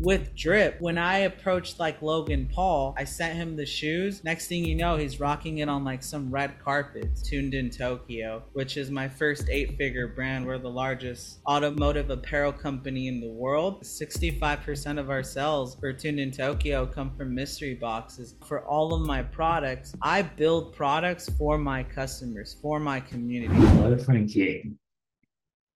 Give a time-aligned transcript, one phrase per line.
[0.00, 4.24] with drip when i approached like logan paul i sent him the shoes.
[4.24, 8.42] Next thing you know he's rocking it on like some red carpets tuned in tokyo
[8.52, 10.46] which is my first eight figure brand.
[10.46, 13.82] We're the largest automotive apparel company in the world.
[13.82, 18.36] 65% of our sales for tuned in tokyo come from mystery boxes.
[18.46, 23.54] For all of my products i build products for my customers for my community.
[23.54, 24.72] Hello, Frankie.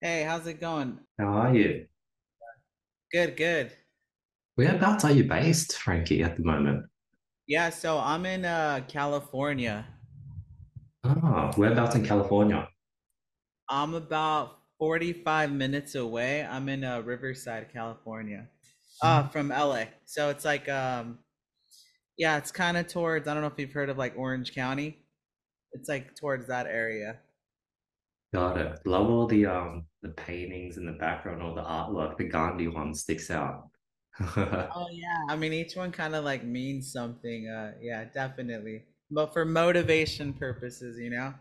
[0.01, 0.99] hey how's it going?
[1.19, 1.87] How are you?
[3.13, 3.71] good good
[4.57, 6.86] Whereabouts are you based, Frankie, at the moment?
[7.46, 9.86] yeah so i'm in uh california
[11.04, 12.67] Ah, whereabouts in California?
[13.68, 16.43] I'm about 45 minutes away.
[16.43, 18.48] I'm in uh, Riverside, California.
[19.03, 19.85] Uh from LA.
[20.07, 21.18] So it's like um
[22.17, 25.04] yeah, it's kind of towards I don't know if you've heard of like Orange County.
[25.73, 27.18] It's like towards that area.
[28.32, 28.79] Got it.
[28.86, 32.17] Love all the um the paintings in the background, all the artwork.
[32.17, 33.69] The Gandhi one sticks out.
[34.77, 37.48] Oh yeah, I mean each one kind of like means something.
[37.48, 38.84] Uh yeah, definitely.
[39.11, 41.34] But for motivation purposes, you know.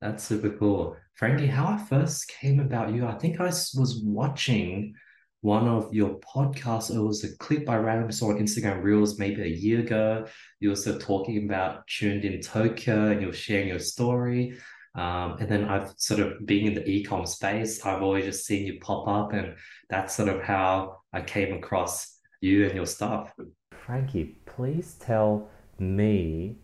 [0.00, 0.96] That's super cool.
[1.14, 4.94] Frankie, how I first came about you, I think i was watching
[5.42, 6.94] one of your podcasts.
[6.94, 10.26] It was a clip I randomly saw on Instagram Reels maybe a year ago.
[10.60, 14.58] You were sort of talking about tuned in Tokyo and you were sharing your story.
[14.94, 18.66] Um, and then I've sort of being in the e-com space, I've always just seen
[18.66, 19.54] you pop up, and
[19.88, 23.32] that's sort of how I came across you and your stuff.
[23.72, 26.56] Frankie, please tell me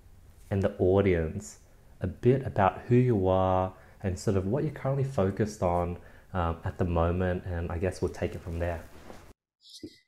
[0.50, 1.58] and the audience
[2.00, 5.96] a bit about who you are and sort of what you're currently focused on
[6.34, 8.82] um, at the moment, and I guess we'll take it from there.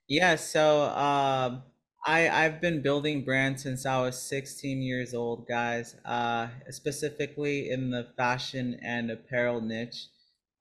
[0.07, 1.63] Yeah, so um
[2.07, 5.95] I I've been building brands since I was 16 years old, guys.
[6.05, 10.09] Uh specifically in the fashion and apparel niche.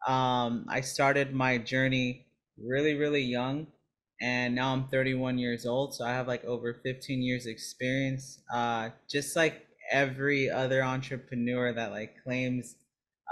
[0.07, 2.27] Um I started my journey
[2.57, 3.67] really really young
[4.21, 8.39] and now I'm 31 years old, so I have like over 15 years experience.
[8.51, 12.75] Uh just like every other entrepreneur that like claims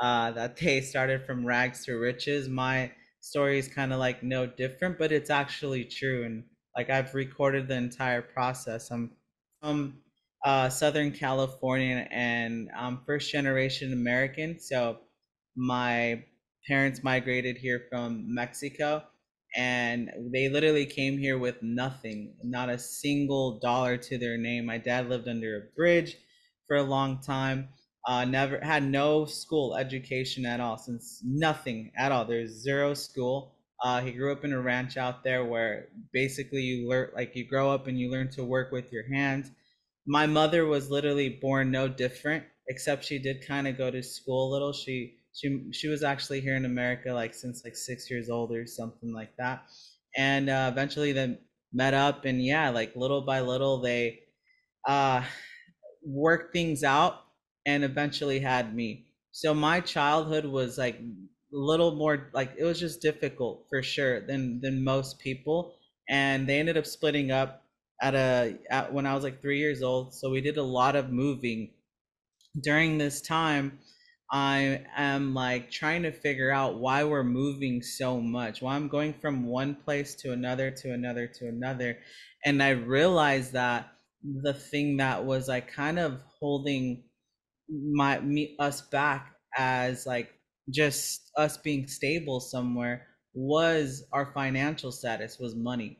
[0.01, 2.47] uh, that they started from rags to riches.
[2.49, 6.23] My story is kind of like no different, but it's actually true.
[6.25, 6.44] And
[6.75, 8.91] like I've recorded the entire process.
[8.91, 9.12] I'm
[9.62, 10.00] from
[10.44, 14.59] uh, Southern California and I'm first generation American.
[14.59, 15.00] So
[15.56, 16.24] my
[16.68, 19.03] parents migrated here from Mexico
[19.56, 24.66] and they literally came here with nothing, not a single dollar to their name.
[24.66, 26.18] My dad lived under a bridge
[26.68, 27.69] for a long time
[28.06, 32.25] uh, never had no school education at all, since nothing at all.
[32.25, 33.54] There's zero school.
[33.84, 37.46] Uh, he grew up in a ranch out there where basically you learn, like you
[37.47, 39.52] grow up and you learn to work with your hands.
[40.08, 44.50] My mother was literally born no different, except she did kind of go to school
[44.50, 44.74] a little.
[44.74, 48.66] She she she was actually here in America like since like six years old or
[48.68, 49.66] something like that,
[50.16, 51.38] and uh, eventually they
[51.74, 54.22] met up and yeah, like little by little they
[54.88, 55.24] uh
[56.06, 57.16] worked things out
[57.66, 59.07] and eventually had me.
[59.31, 61.00] So my childhood was like
[61.57, 65.75] little more like it was just difficult for sure than than most people
[66.09, 67.63] and they ended up splitting up
[68.01, 70.13] at a at when I was like 3 years old.
[70.13, 71.71] So we did a lot of moving
[72.61, 73.79] during this time
[74.31, 79.13] I am like trying to figure out why we're moving so much, why I'm going
[79.13, 81.99] from one place to another to another to another.
[82.45, 83.91] And I realized that
[84.23, 87.05] the thing that was like kind of holding
[87.69, 90.33] my me us back as like
[90.69, 95.99] just us being stable somewhere was our financial status was money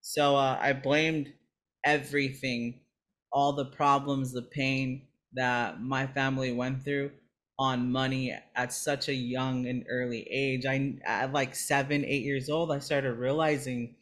[0.00, 1.32] so uh, i blamed
[1.84, 2.80] everything
[3.32, 7.10] all the problems the pain that my family went through
[7.58, 12.48] on money at such a young and early age i at like seven eight years
[12.48, 13.94] old i started realizing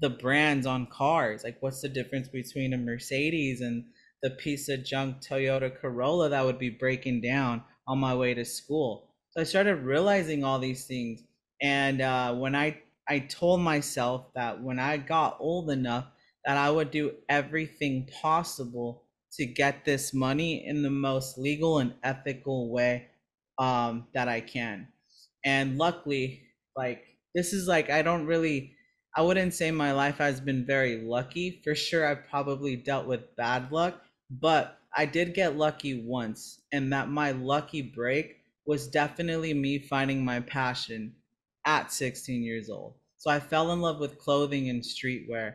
[0.00, 3.84] the brands on cars like what's the difference between a mercedes and
[4.22, 8.44] the piece of junk Toyota Corolla that would be breaking down on my way to
[8.44, 9.07] school.
[9.30, 11.22] So I started realizing all these things.
[11.60, 16.06] And uh, when I I told myself that when I got old enough
[16.44, 21.94] that I would do everything possible to get this money in the most legal and
[22.02, 23.08] ethical way
[23.58, 24.88] um, that I can.
[25.44, 26.42] And luckily,
[26.76, 27.04] like
[27.34, 28.76] this is like I don't really
[29.16, 31.60] I wouldn't say my life has been very lucky.
[31.64, 36.92] For sure, I've probably dealt with bad luck, but I did get lucky once, and
[36.92, 38.37] that my lucky break
[38.68, 41.14] was definitely me finding my passion
[41.66, 42.96] at 16 years old.
[43.16, 45.54] So I fell in love with clothing and streetwear,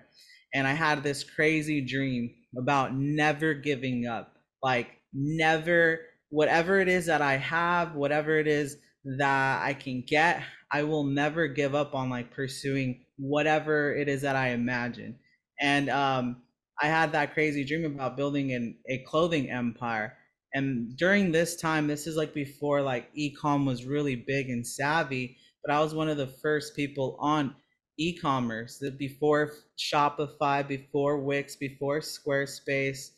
[0.54, 4.36] and I had this crazy dream about never giving up.
[4.64, 6.00] Like, never,
[6.30, 8.78] whatever it is that I have, whatever it is
[9.18, 14.24] that I can get, I will never give up on like pursuing whatever it is
[14.24, 15.20] that I imagine.
[15.62, 16.42] And um,
[16.82, 20.18] I had that crazy dream about building an, a clothing empire.
[20.54, 25.38] And during this time, this is like before like ecom was really big and savvy,
[25.64, 27.56] but I was one of the first people on
[27.98, 33.10] e-commerce before Shopify, before Wix, before Squarespace.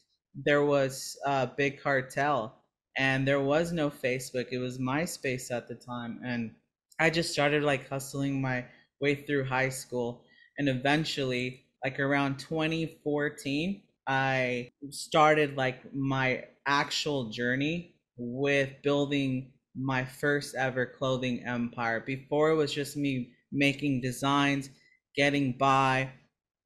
[0.45, 2.61] There was uh, Big Cartel,
[2.97, 4.47] and there was no Facebook.
[4.51, 6.51] It was MySpace at the time, and
[6.99, 8.65] I just started like hustling my
[8.99, 10.23] way through high school,
[10.57, 20.55] and eventually like around 2014 i started like my actual journey with building my first
[20.55, 24.69] ever clothing empire before it was just me making designs
[25.15, 26.09] getting by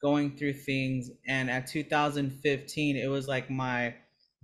[0.01, 3.93] going through things and at 2015 it was like my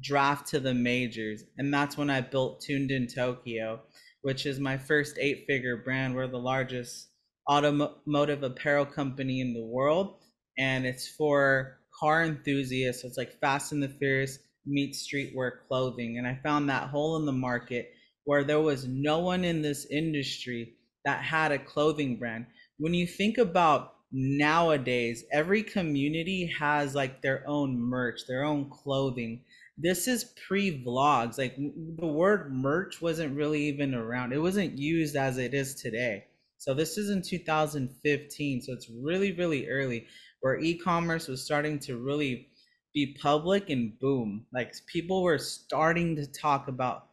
[0.01, 3.79] draft to the majors and that's when i built tuned in tokyo
[4.23, 7.09] which is my first eight figure brand we're the largest
[7.49, 10.17] automotive apparel company in the world
[10.57, 13.03] and it's for car enthusiasts.
[13.03, 16.17] It's like Fast and the Furious meets streetwear clothing.
[16.17, 17.91] And I found that hole in the market
[18.25, 20.73] where there was no one in this industry
[21.06, 22.47] that had a clothing brand.
[22.77, 29.44] When you think about nowadays, every community has like their own merch, their own clothing.
[29.77, 31.38] This is pre vlogs.
[31.38, 36.25] Like the word merch wasn't really even around, it wasn't used as it is today.
[36.57, 38.62] So this is in 2015.
[38.62, 40.07] So it's really, really early
[40.41, 42.50] where e-commerce was starting to really
[42.95, 44.47] be public and boom.
[44.51, 47.09] Like people were starting to talk about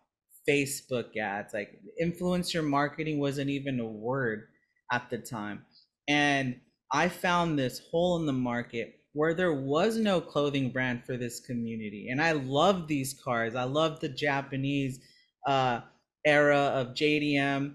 [0.48, 4.48] facebook ads like influencer marketing wasn't even a word
[4.90, 5.64] at the time.
[6.08, 11.16] And i found this hole in the market where there was no clothing brand for
[11.16, 12.08] this community.
[12.10, 13.54] And i love these cars.
[13.54, 15.00] I love the japanese
[15.46, 15.80] uh,
[16.24, 17.74] era of jdm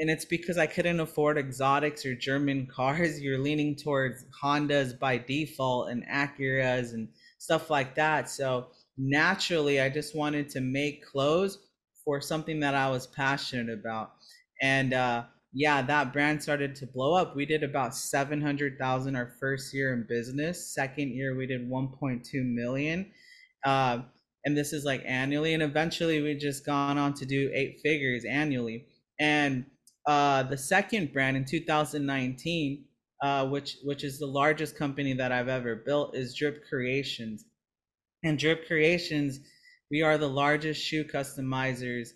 [0.00, 3.20] and it's because I couldn't afford exotics or German cars.
[3.20, 7.08] You're leaning towards Hondas by default and Acuras and
[7.42, 8.30] stuff like that.
[8.30, 11.58] So naturally, I just wanted to make clothes
[12.04, 14.12] for something that I was passionate about.
[14.60, 17.34] And uh, yeah, that brand started to blow up.
[17.34, 20.72] We did about 700,000 our first year in business.
[20.72, 23.10] Second year, we did 1.2 million.
[23.64, 24.02] Uh,
[24.44, 25.52] and this is like annually.
[25.52, 28.86] And eventually, we just gone on to do eight figures annually.
[29.18, 29.66] And
[30.06, 32.84] uh, the second brand in 2019,
[33.22, 37.42] uh, which which is the largest company that I've ever built, is Drip Creationz.
[38.24, 39.36] And Drip Creationz,
[39.90, 42.08] we are the largest shoe customizers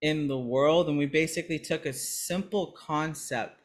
[0.00, 3.60] in the world, and we basically took a simple concept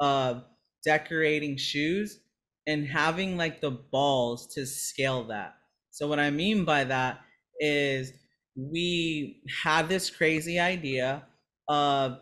[0.00, 0.44] of
[0.84, 2.20] decorating shoes
[2.66, 5.54] and having like the balls to scale that.
[5.90, 7.20] So what I mean by that
[7.58, 8.12] is
[8.56, 11.26] we had this crazy idea
[11.68, 12.20] of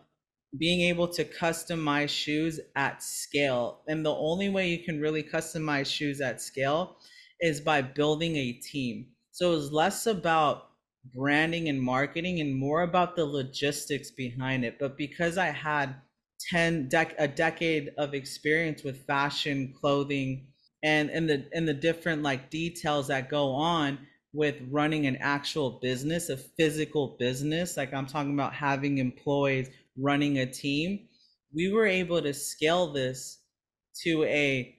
[0.59, 3.83] being able to customize shoes at scale.
[3.89, 6.97] And the only way you can really customize shoes at scale
[7.41, 9.07] is by building a team.
[9.31, 10.71] So it's less about
[11.15, 14.79] branding and marketing and more about the logistics behind it.
[14.79, 15.95] But because I had
[16.51, 20.49] 10 dec- a decade of experience with fashion, clothing,
[20.83, 23.99] and and the and the different like details that go on
[24.33, 29.71] with running an actual business, a physical business, like I'm talking about having employees,
[30.01, 31.09] running a team,
[31.55, 33.39] we were able to scale this
[34.05, 34.75] to a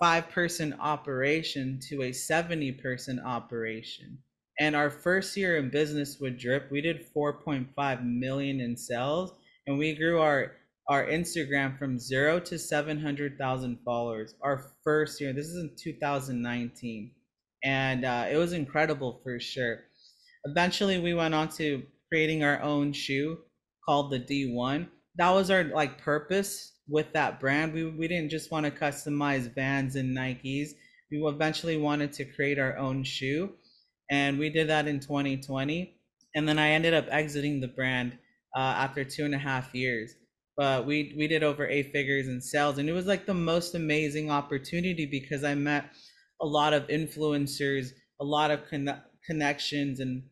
[0.00, 4.18] five person operation to a 70 person operation.
[4.60, 9.32] And our first year in business with Drip, we did 4.5 million in sales
[9.66, 10.52] and we grew our
[10.88, 14.34] our Instagram from 0 to 700,000 followers.
[14.42, 17.12] Our first year, this is in 2019.
[17.64, 19.84] And uh, it was incredible for sure.
[20.44, 23.38] Eventually, we went on to creating our own shoe
[23.84, 24.88] called the D1.
[25.16, 27.72] That was our like purpose with that brand.
[27.72, 30.70] We we didn't just want to customize Vans and Nikes.
[31.10, 33.52] We eventually wanted to create our own shoe,
[34.10, 35.98] and we did that in 2020.
[36.34, 38.12] And then I ended up exiting the brand
[38.56, 40.14] uh, after two and a half years.
[40.56, 43.74] But we we did over eight figures in sales, and it was like the most
[43.74, 45.90] amazing opportunity because I met
[46.40, 47.88] a lot of influencers,
[48.20, 50.22] a lot of con- connections, and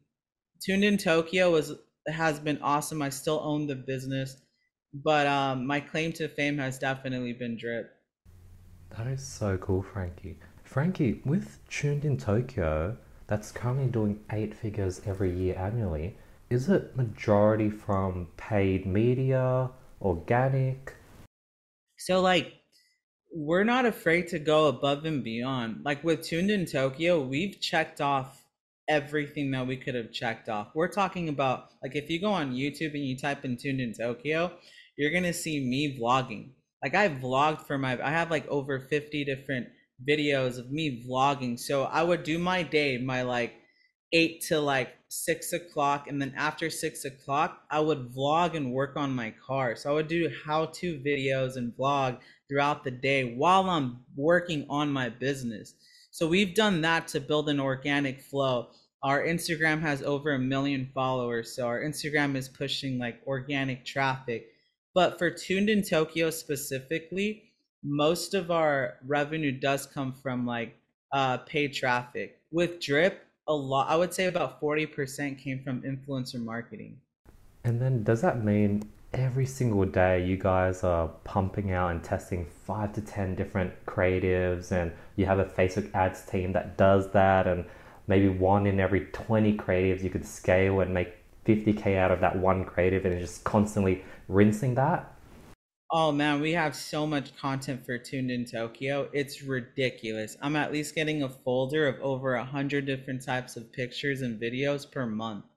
[0.62, 1.72] Tuned in Tokyo was
[2.10, 3.02] has been awesome.
[3.02, 4.36] I still own the business,
[4.92, 7.90] but um, my claim to fame has definitely been drip.
[8.96, 10.38] That is so cool, Frankie.
[10.64, 16.16] Frankie, with Tuned in Tokyo, that's currently doing eight figures every year annually.
[16.48, 20.94] Is it majority from paid media, organic?
[21.96, 22.60] So, like,
[23.32, 25.84] we're not afraid to go above and beyond.
[25.84, 28.39] Like with Tuned in Tokyo, we've checked off
[28.90, 30.68] everything that we could have checked off.
[30.74, 33.94] We're talking about like if you go on YouTube and you type in tuned in
[33.94, 34.52] Tokyo,
[34.98, 36.50] you're gonna see me vlogging.
[36.82, 39.68] like I vlogged for my I have like over 50 different
[40.06, 41.58] videos of me vlogging.
[41.58, 43.54] So I would do my day, my like
[44.12, 48.96] eight to like six o'clock, and then after six o'clock, I would vlog and work
[48.96, 49.76] on my car.
[49.76, 52.18] So I would do how-to videos and vlog
[52.48, 55.74] throughout the day while I'm working on my business.
[56.10, 58.68] So we've done that to build an organic flow.
[59.02, 64.48] Our Instagram has over a million followers, so our Instagram is pushing like organic traffic.
[64.92, 67.44] But for Tuned in Tokyo specifically,
[67.82, 70.76] most of our revenue does come from like
[71.12, 72.40] uh, paid traffic.
[72.50, 76.98] With Drip, a lot, I would say about 40% came from influencer marketing.
[77.64, 82.46] And then does that mean every single day you guys are pumping out and testing
[82.64, 87.46] five to 10 different creatives and you have a Facebook ads team that does that
[87.46, 87.64] and
[88.06, 91.14] maybe one in every 20 creatives you could scale and make
[91.44, 95.12] 50k out of that one creative and just constantly rinsing that?
[95.92, 99.08] Oh man, we have so much content for Tuned in Tokyo.
[99.12, 100.36] It's ridiculous.
[100.40, 104.40] I'm at least getting a folder of over a hundred different types of pictures and
[104.40, 105.49] videos per month.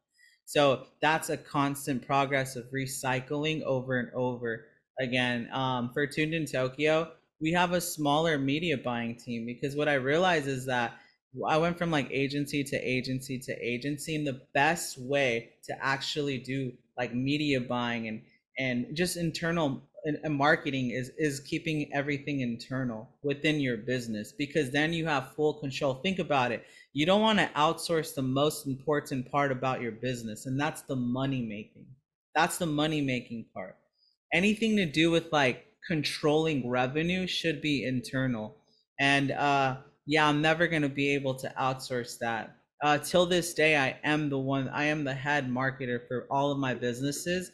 [0.54, 4.66] So that's a constant progress of recycling over and over
[5.00, 5.50] again.
[5.52, 9.96] Um, for Tuned in Tokyo, we have a smaller media buying team because what I
[9.96, 10.94] realize is that
[11.50, 16.38] I went from like agency to agency to agency, and the best way to actually
[16.38, 18.22] do like media buying and
[18.60, 24.94] and just internal and marketing is is keeping everything internal within your business because then
[24.94, 25.96] you have full control.
[25.96, 26.66] Think about it.
[26.94, 30.96] You don't want to outsource the most important part about your business and that's the
[30.96, 31.86] money making.
[32.36, 33.78] That's the money making part.
[34.34, 38.58] Anything to do with like controlling revenue should be internal.
[39.00, 42.58] And uh yeah i'm never going to be able to outsource that.
[42.84, 46.52] Uh till this day i am the one i am the head marketer for all
[46.52, 47.52] of my businesses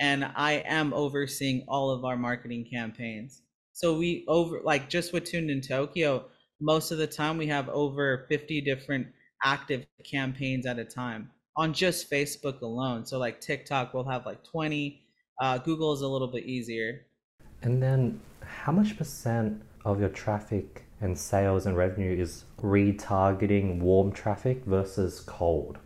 [0.00, 3.42] and I am overseeing all of our marketing campaigns.
[3.72, 6.26] So we over like just with Tuned in Tokyo,
[6.60, 9.06] most of the time we have over 50 different
[9.42, 13.06] active campaigns at a time on just Facebook alone.
[13.06, 15.00] So like TikTok we'll have like 20.
[15.40, 17.06] Uh, Google is a little bit easier.
[17.62, 24.12] And then how much percent of your traffic and sales and revenue is retargeting warm
[24.12, 25.78] traffic versus cold?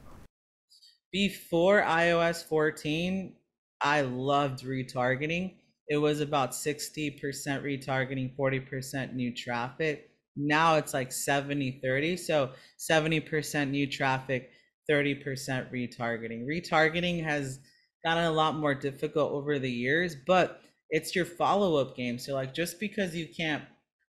[1.12, 3.34] Before iOS 14,
[3.80, 5.54] I loved retargeting.
[5.88, 10.11] It was about 60% retargeting, 40% new traffic.
[10.37, 12.16] Now it's like 70 30.
[12.16, 14.50] So 70% new traffic,
[14.90, 16.47] 30% retargeting.
[16.47, 17.61] Retargeting has
[18.04, 22.18] gotten a lot more difficult over the years, but it's your follow up game.
[22.18, 23.64] So, like, just because you can't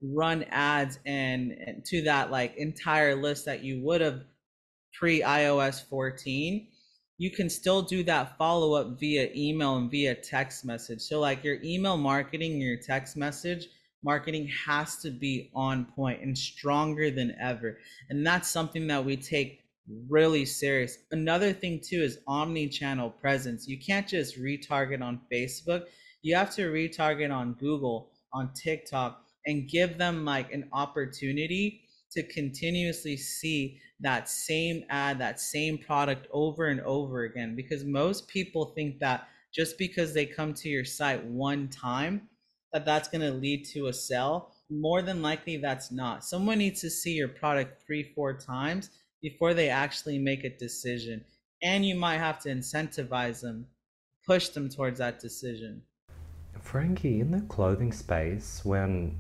[0.01, 4.22] run ads and, and to that like entire list that you would have
[4.94, 6.68] pre iOS 14
[7.20, 11.02] you can still do that follow up via email and via text message.
[11.02, 13.68] So, like your email marketing, your text message
[14.04, 17.78] marketing has to be on point and stronger than ever.
[18.10, 19.60] And that's something that we take
[20.10, 20.98] really serious.
[21.12, 23.68] Another thing, too, is omni channel presence.
[23.68, 25.88] You can't just retarget on Facebook,
[26.22, 32.24] you have to retarget on Google, on TikTok, and give them like an opportunity to
[32.24, 37.56] continuously see that same ad, that same product over and over again.
[37.56, 42.29] Because most people think that just because they come to your site one time,
[42.72, 44.53] that that's going to lead to a sell.
[44.70, 46.24] More than likely, that's not.
[46.24, 48.91] Someone needs to see your product three, four times
[49.22, 51.24] before they actually make a decision.
[51.63, 53.65] And you might have to incentivize them,
[54.25, 55.82] push them towards that decision.
[56.62, 59.18] Frankie, in the clothing space, when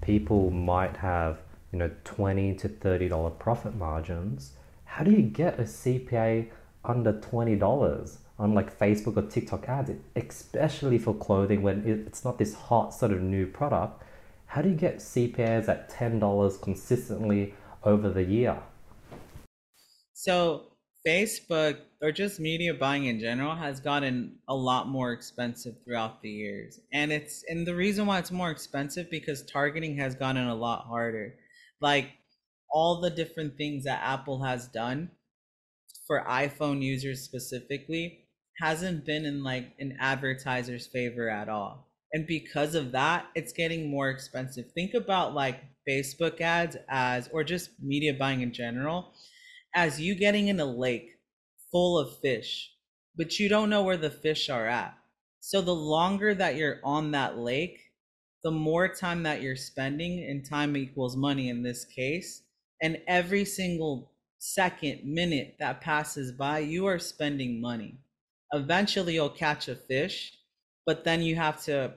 [0.00, 1.38] people might have
[1.72, 4.52] you know, 20 to $30 profit margins,
[4.84, 6.48] how do you get a CPA
[6.84, 12.54] under $20 on like Facebook or TikTok ads, especially for clothing when it's not this
[12.54, 14.02] hot sort of new product?
[14.46, 18.58] How do you get CPAs at $10 consistently over the year?
[20.14, 20.64] So,
[21.06, 26.28] Facebook or just media buying in general has gotten a lot more expensive throughout the
[26.28, 26.80] years.
[26.92, 30.86] And it's and the reason why it's more expensive because targeting has gotten a lot
[30.86, 31.34] harder
[31.80, 32.10] like
[32.70, 35.10] all the different things that Apple has done
[36.06, 38.24] for iPhone users specifically
[38.60, 41.88] hasn't been in like an advertiser's favor at all.
[42.12, 44.72] And because of that, it's getting more expensive.
[44.72, 49.12] Think about like Facebook ads as or just media buying in general
[49.74, 51.10] as you getting in a lake
[51.70, 52.72] full of fish,
[53.16, 54.94] but you don't know where the fish are at.
[55.40, 57.78] So the longer that you're on that lake,
[58.42, 62.42] the more time that you're spending, and time equals money in this case,
[62.82, 67.98] and every single second, minute that passes by, you are spending money.
[68.52, 70.38] Eventually, you'll catch a fish,
[70.86, 71.92] but then you have to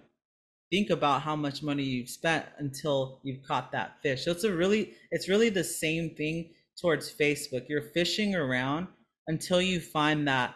[0.72, 4.26] think about how much money you've spent until you've caught that fish.
[4.26, 7.68] So it's a really it's really the same thing towards Facebook.
[7.70, 8.88] You're fishing around
[9.28, 10.56] until you find that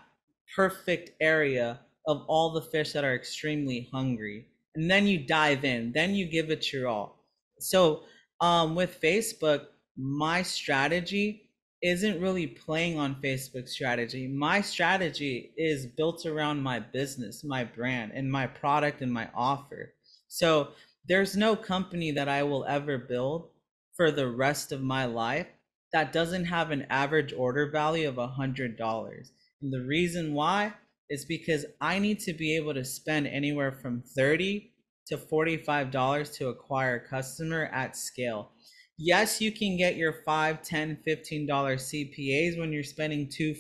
[0.55, 4.47] perfect area of all the fish that are extremely hungry.
[4.75, 7.23] And then you dive in, then you give it your all.
[7.59, 8.03] So
[8.41, 9.67] um, with Facebook,
[9.97, 11.49] my strategy
[11.81, 14.27] isn't really playing on Facebook strategy.
[14.27, 19.93] My strategy is built around my business, my brand, and my product and my offer.
[20.27, 20.69] So
[21.07, 23.49] there's no company that I will ever build
[23.95, 25.47] for the rest of my life
[25.93, 29.31] that doesn't have an average order value of a hundred dollars.
[29.61, 30.73] And the reason why
[31.09, 34.71] is because I need to be able to spend anywhere from 30
[35.07, 38.51] to $45 to acquire a customer at scale.
[38.97, 43.55] Yes you can get your 5 10 15 dollar cpas when you're spending two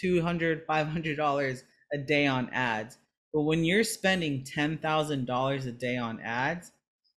[0.00, 2.98] 200 500 dollars a day on ads
[3.32, 6.72] but when you're spending $10000 a day on ads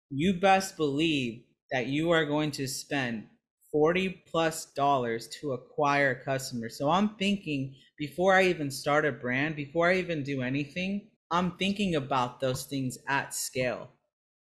[0.09, 3.27] you best believe that you are going to spend
[3.71, 6.69] 40 plus dollars to acquire a customer.
[6.69, 11.51] so i'm thinking before i even start a brand before i even do anything i'm
[11.57, 13.89] thinking about those things at scale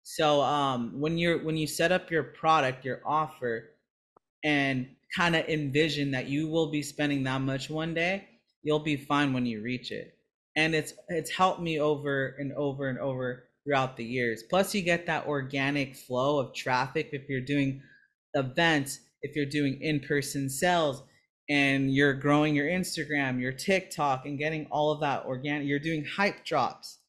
[0.04, 3.70] so um, when you're when you set up your product, your offer,
[4.44, 8.28] and kind of envision that you will be spending that much one day,
[8.62, 10.14] you'll be fine when you reach it.
[10.56, 14.42] And it's it's helped me over and over and over throughout the years.
[14.48, 17.82] Plus, you get that organic flow of traffic if you're doing
[18.34, 21.02] events, if you're doing in-person sales,
[21.48, 25.68] and you're growing your Instagram, your TikTok, and getting all of that organic.
[25.68, 27.00] You're doing hype drops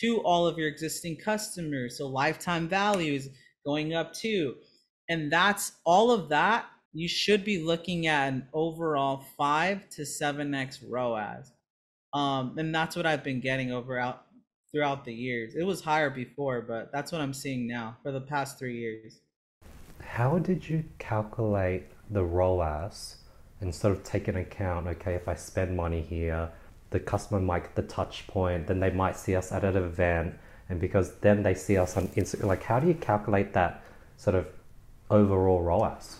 [0.00, 1.98] to all of your existing customers.
[1.98, 3.28] So lifetime value is
[3.66, 4.54] going up too.
[5.08, 6.66] And that's all of that.
[6.94, 11.52] You should be looking at an overall five to seven X ROAS.
[12.14, 14.24] Um, and that's what I've been getting over out
[14.70, 15.54] throughout the years.
[15.54, 19.20] It was higher before, but that's what I'm seeing now for the past three years.
[20.12, 23.16] How did you calculate the ROAS
[23.62, 26.50] and sort of take into account, okay, if I spend money here,
[26.90, 30.34] the customer might get the touch point, then they might see us at an event,
[30.68, 32.44] and because then they see us on Instagram.
[32.44, 33.82] Like, how do you calculate that
[34.18, 34.48] sort of
[35.08, 36.18] overall ROAS?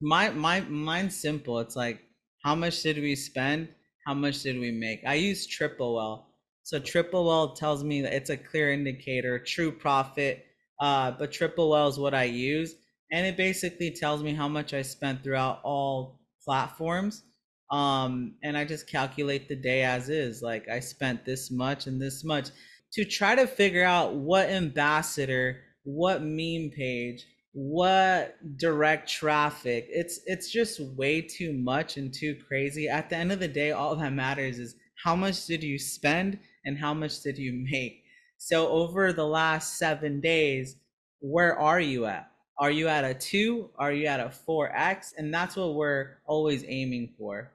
[0.00, 1.58] My my mine's simple.
[1.58, 2.00] It's like
[2.44, 3.70] how much did we spend?
[4.06, 5.00] How much did we make?
[5.04, 6.28] I use Triple Whale.
[6.62, 10.46] So Triple Whale tells me that it's a clear indicator, true profit.
[10.78, 12.76] Uh, but Triple Whale is what I use,
[13.12, 17.24] and it basically tells me how much I spent throughout all platforms
[17.70, 22.00] um and i just calculate the day as is like i spent this much and
[22.00, 22.48] this much.
[22.94, 30.50] To try to figure out what ambassador what meme page what direct traffic it's it's
[30.50, 32.88] just way too much and too crazy.
[32.88, 36.38] At the end of the day all that matters is how much did you spend
[36.64, 38.02] and how much did you make.
[38.38, 40.76] So over the last 7 days
[41.20, 42.29] where are you at
[42.60, 46.64] are you at a 2 are you at a 4x and that's what we're always
[46.68, 47.50] aiming for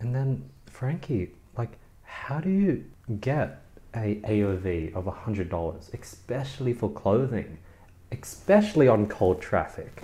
[0.00, 2.84] and then, Frankie, like, how do you
[3.20, 3.62] get
[3.94, 7.58] a AOV of a $100, especially for clothing,
[8.10, 10.02] especially on cold traffic?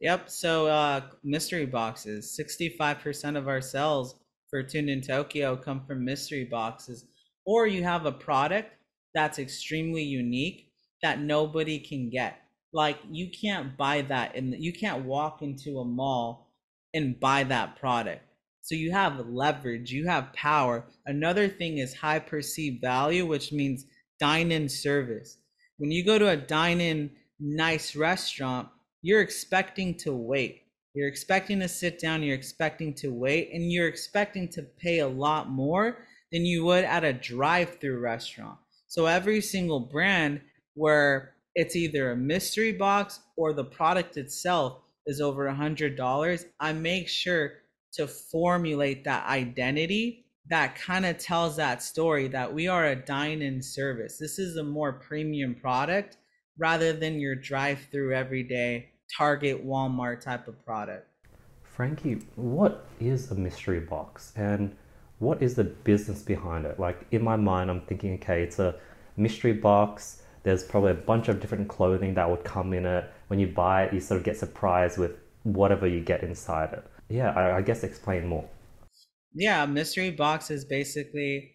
[0.00, 0.30] Yep.
[0.30, 4.16] So, uh, mystery boxes 65% of our sales
[4.48, 7.06] for Tuned in Tokyo come from mystery boxes.
[7.44, 8.72] Or you have a product
[9.14, 10.70] that's extremely unique
[11.02, 12.41] that nobody can get.
[12.72, 16.52] Like, you can't buy that, and you can't walk into a mall
[16.94, 18.22] and buy that product
[18.62, 20.84] so you have leverage, you have power.
[21.04, 23.86] Another thing is high perceived value, which means
[24.20, 25.38] dine in service.
[25.78, 28.68] When you go to a dine in nice restaurant,
[29.02, 30.62] you're expecting to wait.
[30.94, 35.08] You're expecting to sit down, you're expecting to wait, and you're expecting to pay a
[35.08, 38.58] lot more than you would at a drive through restaurant.
[38.86, 40.40] So every single brand
[40.74, 46.46] where it's either a mystery box or the product itself is over a hundred dollars,
[46.60, 47.54] I make sure
[47.94, 53.62] to formulate that identity that kind of tells that story that we are a dine-in
[53.62, 54.18] service.
[54.18, 56.16] This is a more premium product
[56.58, 61.06] rather than your drive-through everyday Target, Walmart type of product.
[61.62, 64.74] Frankie, what is a mystery box and
[65.18, 66.80] what is the business behind it?
[66.80, 68.74] Like in my mind, I'm thinking, okay, it's a
[69.16, 70.21] mystery box.
[70.42, 73.10] There's probably a bunch of different clothing that would come in it.
[73.28, 75.12] When you buy it, you sort of get surprised with
[75.44, 78.48] whatever you get inside it yeah, I, I guess explain more.
[79.34, 81.52] Yeah, mystery box is basically,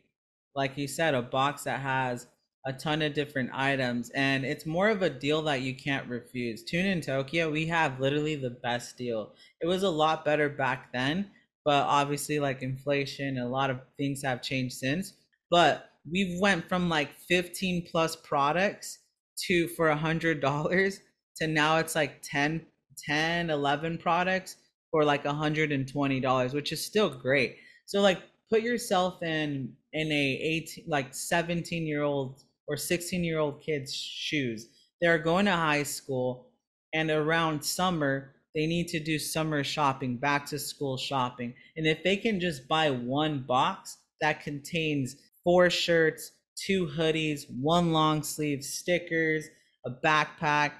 [0.56, 2.28] like you said, a box that has
[2.66, 6.64] a ton of different items, and it's more of a deal that you can't refuse.
[6.64, 9.34] Tune in Tokyo, we have literally the best deal.
[9.62, 11.32] It was a lot better back then,
[11.64, 15.14] but obviously, like inflation, a lot of things have changed since.
[15.50, 19.00] But we went from like 15 plus products
[19.46, 21.02] to for a hundred dollars
[21.38, 22.66] to now it's like 10
[23.06, 24.58] 10 11 products
[24.92, 27.58] for like a hundred and twenty dollars which is still great.
[27.86, 33.40] So like put yourself in in a 18 like 17 year old or 16 year
[33.40, 34.68] old kid's shoes.
[35.02, 36.50] They're going to high school
[36.94, 41.54] and around summer they need to do summer shopping back to school shopping.
[41.76, 45.16] And if they can just buy one box that contains
[45.48, 49.46] four shirts two hoodies one long sleeve stickers
[49.86, 50.74] a backpack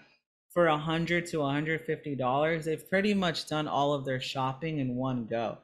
[0.54, 2.66] for a hundred to 150 dollars.
[2.66, 5.60] They've pretty much done all of their shopping in one go.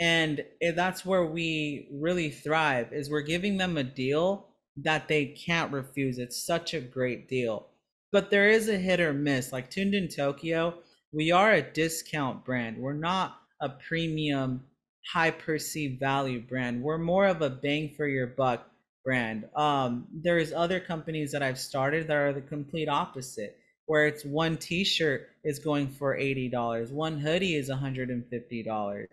[0.00, 0.42] And
[0.74, 6.18] that's where we really thrive is we're giving them a deal that they can't refuse.
[6.18, 7.68] It's such a great deal.
[8.10, 9.52] But there is a hit or miss.
[9.52, 10.74] Like tuned in tokyo
[11.12, 12.78] we are a discount brand.
[12.78, 14.64] We're not a premium
[15.06, 18.66] high perceived value brand we're more of a bang for your buck
[19.04, 24.24] brand um there's other companies that i've started that are the complete opposite where it's
[24.24, 29.06] one t-shirt is going for $80 one hoodie is $150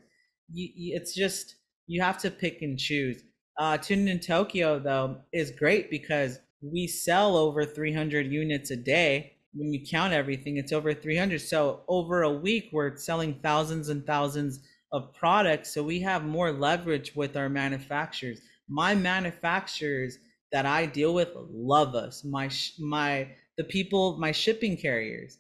[0.53, 1.55] it's just
[1.87, 3.23] you have to pick and choose.
[3.57, 9.33] Uh, Tuned in Tokyo though is great because we sell over 300 units a day.
[9.53, 11.41] When you count everything, it's over 300.
[11.41, 14.59] So over a week, we're selling thousands and thousands
[14.91, 15.73] of products.
[15.73, 18.39] So we have more leverage with our manufacturers.
[18.69, 20.17] My manufacturers
[20.51, 22.23] that I deal with love us.
[22.23, 25.39] My my the people, my shipping carriers,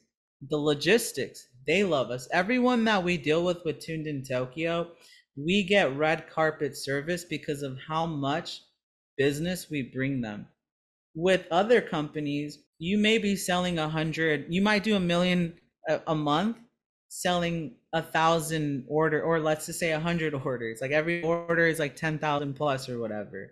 [0.49, 2.27] the logistics, they love us.
[2.31, 4.91] Everyone that we deal with with Tuned in Tokyo,
[5.35, 8.61] we get red carpet service because of how much
[9.17, 10.47] business we bring them.
[11.15, 15.53] With other companies, you may be selling a hundred, you might do a million
[15.87, 16.57] a, a month
[17.09, 21.79] selling a thousand order or let's just say a hundred orders like every order is
[21.79, 23.51] like 10,000 plus or whatever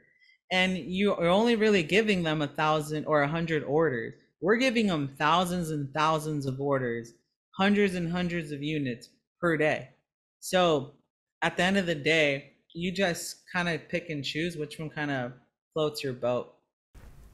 [0.51, 5.15] and you're only really giving them a thousand or a hundred orders we're giving them
[5.17, 7.13] thousands and thousands of orders
[7.57, 9.89] hundreds and hundreds of units per day.
[10.39, 10.93] So
[11.41, 14.89] at the end of the day, you just kind of pick and choose which one
[14.89, 15.33] kind of
[15.73, 16.53] floats your boat.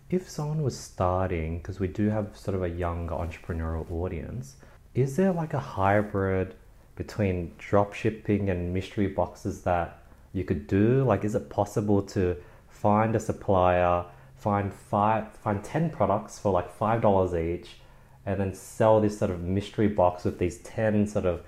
[0.10, 4.58] If someone was starting, because we do have sort of a young entrepreneurial audience,
[4.94, 6.56] is there like a hybrid
[6.96, 11.04] between drop shipping and mystery boxes that you could do?
[11.04, 12.36] Like, is it possible to
[12.70, 17.78] find a supplier, find five, find 10 products for like $5 each,
[18.26, 21.42] and then sell this sort of mystery box with these 10 sort of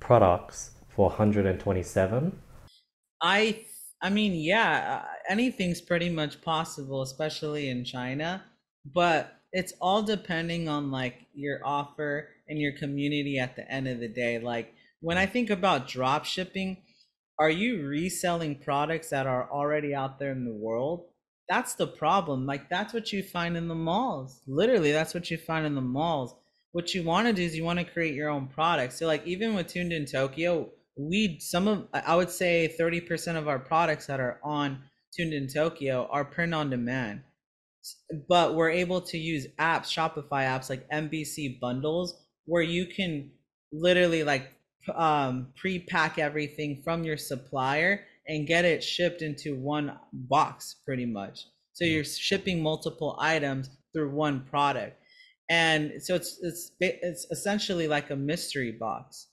[0.00, 2.38] products for 127
[3.20, 3.64] i
[4.02, 8.44] i mean yeah uh, anything's pretty much possible especially in china
[8.84, 14.00] but it's all depending on like your offer and your community at the end of
[14.00, 16.76] the day like when i think about drop shipping
[17.38, 21.06] are you reselling products that are already out there in the world
[21.48, 22.46] that's the problem.
[22.46, 24.42] Like that's what you find in the malls.
[24.46, 26.34] Literally, that's what you find in the malls.
[26.72, 28.92] What you want to do is you want to create your own product.
[28.92, 33.48] So like even with Tuned in Tokyo, we some of I would say 30% of
[33.48, 34.80] our products that are on
[35.16, 37.22] Tuned in Tokyo are print on demand.
[38.28, 42.14] But we're able to use apps, Shopify apps like MBC bundles
[42.46, 43.30] where you can
[43.72, 44.52] literally like
[44.94, 51.46] um, pre-pack everything from your supplier and get it shipped into one box pretty much.
[51.72, 51.92] So hmm.
[51.92, 54.96] you're shipping multiple items through one product.
[55.50, 59.28] And so it's it's it's essentially like a mystery box.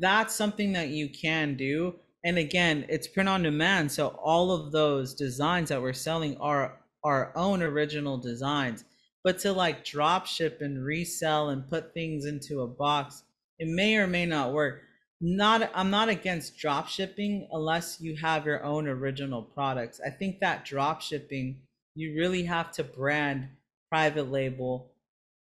[0.00, 1.96] That's something that you can do.
[2.24, 3.92] And again, it's print on demand.
[3.92, 8.84] So all of those designs that we're selling are our own original designs.
[9.22, 13.22] But to like drop ship and resell and put things into a box,
[13.58, 14.82] it may or may not work
[15.20, 20.38] not i'm not against drop shipping unless you have your own original products i think
[20.40, 21.62] that drop shipping
[21.94, 23.48] you really have to brand
[23.88, 24.92] private label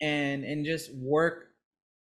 [0.00, 1.48] and and just work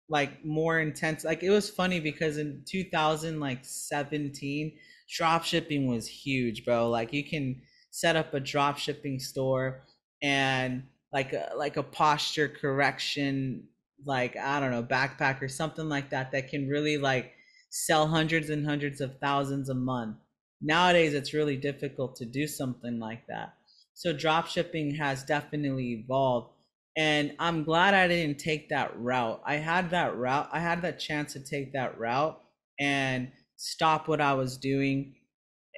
[0.07, 4.77] like more intense like it was funny because in 2017
[5.09, 7.61] drop shipping was huge bro like you can
[7.95, 9.83] set up a drop shipping store
[10.21, 13.63] and like a like a posture correction
[14.05, 17.31] like i don't know backpack or something like that that can really like
[17.75, 20.15] sell hundreds and hundreds of thousands a month.
[20.61, 23.53] Nowadays, it's really difficult to do something like that.
[23.93, 26.53] So, drop shipping has definitely evolved.
[26.95, 29.41] And I'm glad I didn't take that route.
[29.45, 32.41] I had that route, I had that chance to take that route
[32.79, 35.15] and stop what I was doing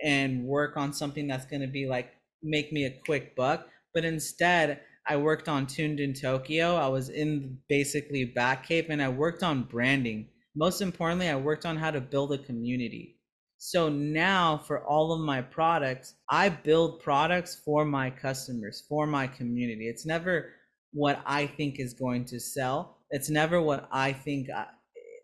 [0.04, 2.12] and work on something that's going to be like
[2.44, 3.68] make me a quick buck.
[3.94, 6.76] But instead, I worked on Tuned in Tokyo.
[6.76, 11.78] I was in basically Batcave and I worked on branding most importantly, I worked on
[11.78, 13.20] how to build a community.
[13.60, 19.28] So now for all of my products, I build products for my customers, for my
[19.28, 19.88] community.
[19.88, 20.54] It's never
[20.94, 22.98] what I think is going to sell.
[23.12, 24.66] It's never what I think uh,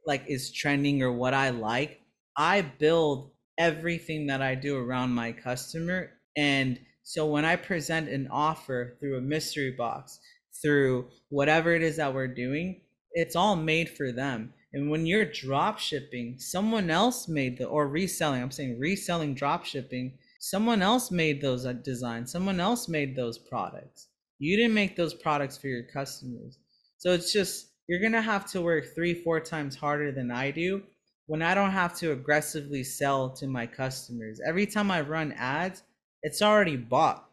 [0.06, 2.00] like is trending or what I like.
[2.38, 6.12] I build everything that I do around my customer.
[6.36, 10.20] And so when I present an offer through a mystery box,
[10.62, 14.54] through whatever it is that we're doing, it's all made for them.
[14.74, 19.66] And when you're drop shipping, someone else made the or reselling, I'm saying reselling drop
[19.66, 24.08] shipping, someone else made those uh, designs, someone else made those products.
[24.40, 26.58] You didn't make those products for your customers.
[26.98, 30.52] So it's just you're going to have to work 3 4 times harder than I
[30.52, 30.84] do
[31.28, 34.40] when I don't have to aggressively sell to my customers.
[34.46, 35.84] Every time I run ads,
[36.22, 37.30] it's already bought.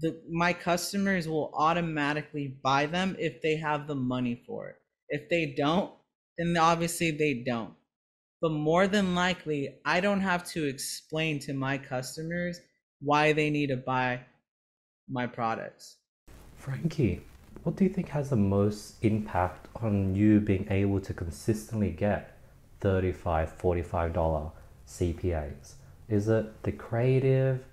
[0.00, 4.76] The, my customers will automatically buy them if they have the money for it.
[5.08, 5.92] If they don't,
[6.38, 7.74] then obviously they don't.
[8.40, 12.60] But more than likely, I don't have to explain to my customers
[13.00, 14.20] why they need to buy
[15.08, 15.96] my products.
[16.56, 17.20] Frankie,
[17.64, 22.31] what do you think has the most impact on you being able to consistently get
[22.82, 24.52] 35 $45
[24.86, 25.74] CPAs?
[26.08, 27.64] Is it the creative?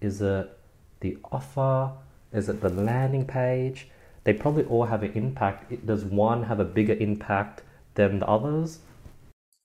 [0.00, 0.58] Is it
[1.00, 1.92] the offer?
[2.32, 3.88] Is it the landing page?
[4.24, 5.86] They probably all have an impact.
[5.86, 7.62] Does one have a bigger impact
[7.94, 8.80] than the others?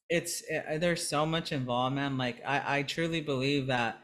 [0.07, 2.17] It's uh, there's so much involved, man.
[2.17, 3.97] Like I, I truly believe that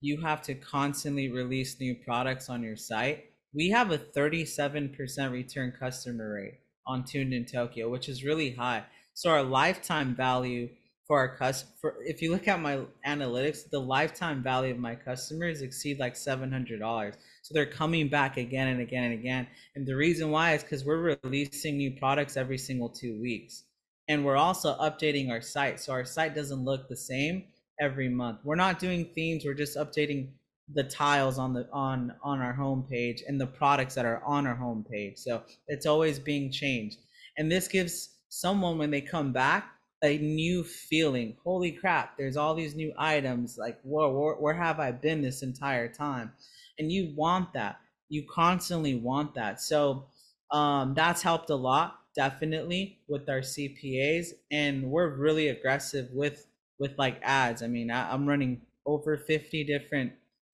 [0.00, 3.24] you have to constantly release new products on your site.
[3.52, 8.84] We have a 37% return customer rate on Tuned in Tokyo, which is really high.
[9.14, 10.68] So our lifetime value
[11.06, 14.94] for our cus for if you look at my analytics, the lifetime value of my
[14.94, 17.14] customers exceed like seven hundred dollars.
[17.42, 19.46] So they're coming back again and again and again.
[19.76, 23.64] And the reason why is because we're releasing new products every single two weeks.
[24.08, 25.78] And we're also updating our site.
[25.80, 27.44] So our site doesn't look the same
[27.80, 28.40] every month.
[28.44, 30.30] We're not doing themes, we're just updating
[30.72, 34.56] the tiles on the on on our homepage and the products that are on our
[34.56, 35.18] homepage.
[35.18, 36.98] So it's always being changed.
[37.36, 39.70] And this gives someone when they come back
[40.02, 41.36] a new feeling.
[41.44, 43.56] Holy crap, there's all these new items.
[43.56, 46.32] Like, whoa, where, where have I been this entire time?
[46.78, 47.80] And you want that.
[48.08, 49.60] You constantly want that.
[49.60, 50.06] So
[50.50, 54.32] um, that's helped a lot, definitely, with our CPAs.
[54.50, 56.46] And we're really aggressive with
[56.78, 57.62] with like ads.
[57.62, 60.12] I mean, I, I'm running over 50 different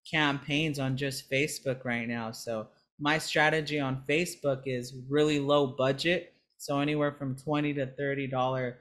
[0.09, 2.31] campaigns on just Facebook right now.
[2.31, 2.69] So
[3.01, 8.81] my strategy on Facebook is really low budget so anywhere from twenty to thirty dollar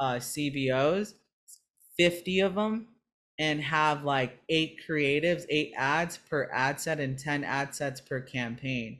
[0.00, 1.14] uh, CBOs,
[1.96, 2.88] fifty of them,
[3.38, 8.20] and have like eight creatives, eight ads per ad set, and ten ad sets per
[8.20, 8.98] campaign.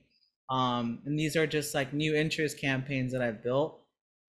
[0.49, 3.81] Um, and these are just like new interest campaigns that I've built,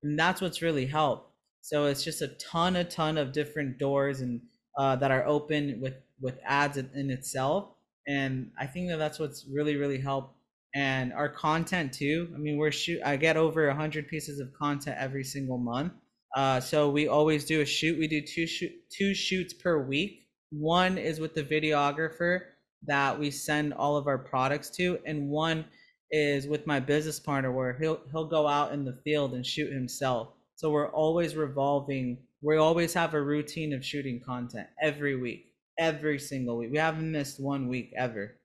[0.02, 1.32] and that's what's really helped.
[1.62, 4.42] So it's just a ton, a ton of different doors and
[4.80, 7.70] uh, that are open with with ads in, in itself,
[8.08, 10.36] and I think that that's what's really, really helped
[10.74, 12.32] and our content too.
[12.34, 13.02] I mean, we're shoot.
[13.06, 15.94] I get over hundred pieces of content every single month.
[16.36, 18.00] Uh, so we always do a shoot.
[18.00, 20.28] We do two shoot two shoots per week.
[20.52, 22.42] One is with the videographer
[22.84, 25.66] that we send all of our products to, and one
[26.12, 29.72] is with my business partner where he'll he'll go out in the field and shoot
[29.72, 30.30] himself.
[30.56, 32.18] So we're always revolving.
[32.42, 36.72] We always have a routine of shooting content every week, every single week.
[36.72, 38.38] We haven't missed one week ever.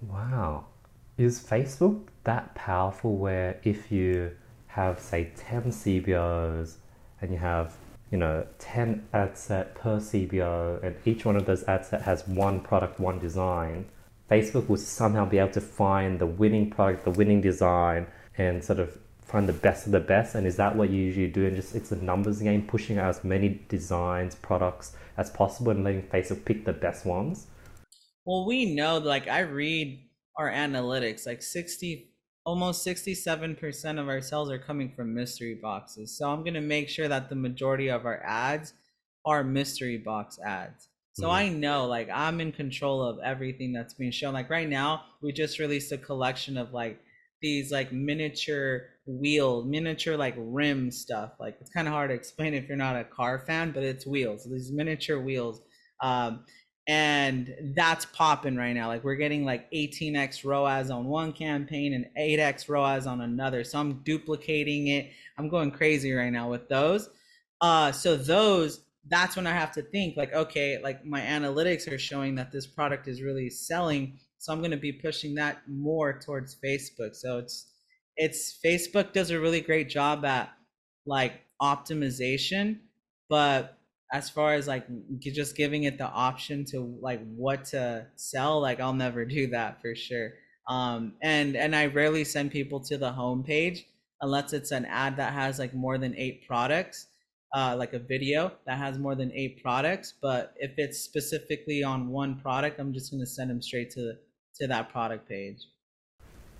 [0.00, 0.66] Wow
[1.18, 4.32] is Facebook that powerful where if you
[4.68, 6.76] have say 10 CBOs
[7.20, 7.76] and you have
[8.10, 12.26] you know 10 ad set per CBO and each one of those ad set has
[12.28, 13.86] one product one design
[14.30, 18.78] Facebook will somehow be able to find the winning product the winning design and sort
[18.78, 20.34] of find the best of the best.
[20.34, 21.46] And is that what you usually do?
[21.46, 25.82] And just it's a numbers game pushing out as many designs products as possible and
[25.82, 27.48] letting Facebook pick the best ones.
[28.24, 30.00] Well we know like I read
[30.38, 32.10] our analytics like 60
[32.46, 36.16] almost 67% of our sales are coming from mystery boxes.
[36.16, 38.72] So i'm going to make sure that the majority of our ads
[39.26, 40.88] are mystery box ads.
[41.14, 41.34] So mm-hmm.
[41.34, 44.32] i know like i'm in control of everything that's being shown.
[44.32, 47.00] Like right now we just released a collection of like
[47.42, 51.32] these like miniature wheel miniature like rim stuff.
[51.40, 54.06] Like it's kind of hard to explain if you're not a car fan but it's
[54.06, 55.62] wheels these miniature wheels.
[56.00, 56.44] Um,
[56.88, 58.86] and that's popping right now.
[58.86, 63.64] Like we're getting like 18x ROAS on one campaign and 8x ROAS on another.
[63.64, 65.10] So I'm duplicating it.
[65.36, 67.08] I'm going crazy right now with those.
[67.60, 71.98] Uh, so those, that's when I have to think like, okay, like my analytics are
[71.98, 74.18] showing that this product is really selling.
[74.38, 77.16] So I'm going to be pushing that more towards Facebook.
[77.16, 77.72] So it's,
[78.16, 80.52] it's Facebook does a really great job at
[81.04, 82.78] like optimization,
[83.28, 83.75] but
[84.12, 84.86] as far as like
[85.20, 89.80] just giving it the option to like what to sell like i'll never do that
[89.80, 90.30] for sure
[90.68, 93.86] Um, and and I rarely send people to the home page
[94.20, 97.06] unless it's an ad that has like more than eight products,
[97.54, 100.14] uh, like a video that has more than eight products.
[100.20, 104.14] But if it's specifically on one product, I'm just gonna send them straight to
[104.56, 105.60] to that product page.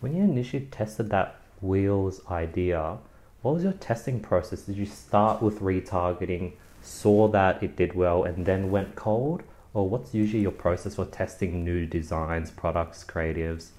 [0.01, 2.99] When you initially tested that wheels idea,
[3.43, 4.63] what was your testing process?
[4.63, 6.53] Did you start with retargeting,
[6.87, 9.43] saw that it did well, and then went cold?
[9.75, 13.71] Or what's usually your process for testing new designs, products, creatives?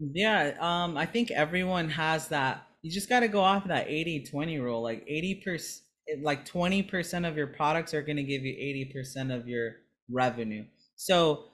[0.00, 2.66] Yeah, um, I think everyone has that.
[2.82, 4.82] You just got to go off of that 80 20 rule.
[4.82, 5.80] Like 80%,
[6.22, 8.54] like 20% of your products are going to give you
[8.92, 9.76] 80% of your
[10.10, 10.64] revenue.
[10.96, 11.44] So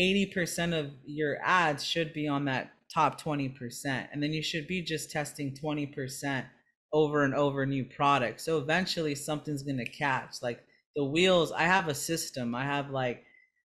[0.00, 4.08] 80% of your ads should be on that top 20%.
[4.12, 6.44] And then you should be just testing 20%
[6.92, 8.44] over and over new products.
[8.44, 10.42] So eventually something's going to catch.
[10.42, 10.62] Like
[10.94, 12.54] the wheels, I have a system.
[12.54, 13.24] I have like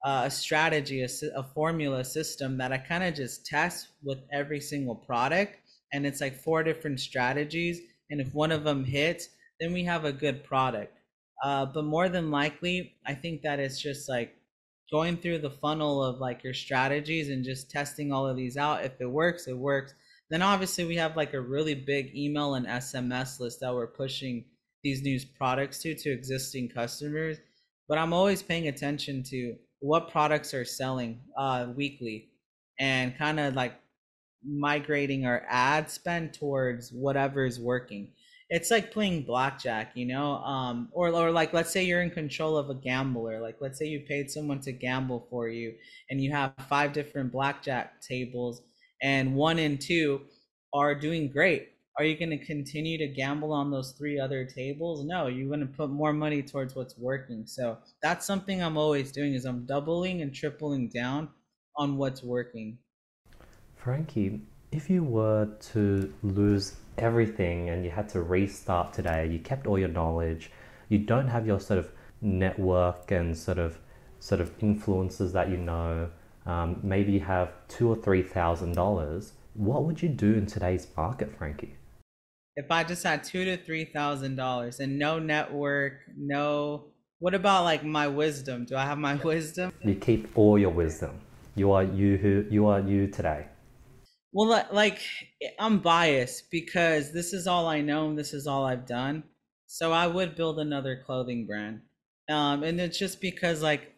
[0.04, 4.60] uh, a strategy, a, a formula system that I kind of just test with every
[4.60, 5.56] single product.
[5.92, 7.80] And it's like four different strategies.
[8.10, 9.28] And if one of them hits,
[9.60, 10.94] then we have a good product.
[11.42, 14.34] Uh, but more than likely, I think that it's just like
[14.90, 18.84] going through the funnel of like your strategies and just testing all of these out.
[18.84, 19.94] If it works, it works.
[20.30, 24.44] Then obviously we have like a really big email and SMS list that we're pushing
[24.82, 27.38] these new products to to existing customers.
[27.88, 32.30] But I'm always paying attention to what products are selling uh, weekly
[32.78, 33.74] and kind of like
[34.44, 38.12] migrating our ad spend towards whatever is working
[38.50, 42.56] it's like playing blackjack you know um or or like let's say you're in control
[42.56, 45.74] of a gambler like let's say you paid someone to gamble for you
[46.08, 48.62] and you have five different blackjack tables
[49.02, 50.22] and one and two
[50.72, 51.70] are doing great.
[51.98, 55.04] Are you going to continue to gamble on those three other tables?
[55.04, 57.46] No you're going to put more money towards what's working.
[57.46, 61.28] So that's something i'm always doing is i'm doubling and tripling down
[61.76, 62.78] on what's working.
[63.76, 69.66] Frankie if you were to lose everything and you had to restart today, you kept
[69.66, 70.50] all your knowledge,
[70.88, 73.78] you don't have your sort of network and sort of
[74.20, 76.10] sort of influences that you know,
[76.48, 79.32] um, maybe you have two or three thousand dollars.
[79.54, 81.76] What would you do in today's market, Frankie?
[82.56, 86.86] If I just had two to three thousand dollars and no network, no
[87.20, 88.64] what about like my wisdom?
[88.64, 89.72] Do I have my wisdom?
[89.84, 91.20] You keep all your wisdom.
[91.54, 93.46] You are you who you are you today.
[94.32, 95.00] Well, like
[95.58, 99.24] I'm biased because this is all I know and this is all I've done.
[99.66, 101.82] So I would build another clothing brand.
[102.30, 103.92] Um, and it's just because like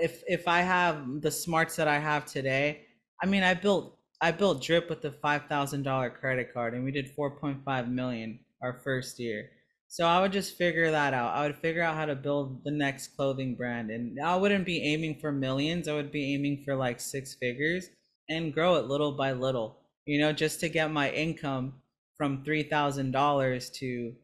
[0.00, 2.86] if if I have the smarts that I have today,
[3.22, 6.84] I mean I built I built Drip with a five thousand dollar credit card and
[6.84, 9.50] we did four point five million our first year.
[9.90, 11.34] So I would just figure that out.
[11.34, 14.82] I would figure out how to build the next clothing brand and I wouldn't be
[14.82, 15.88] aiming for millions.
[15.88, 17.88] I would be aiming for like six figures
[18.28, 21.74] and grow it little by little, you know, just to get my income
[22.18, 24.14] from $3,000 to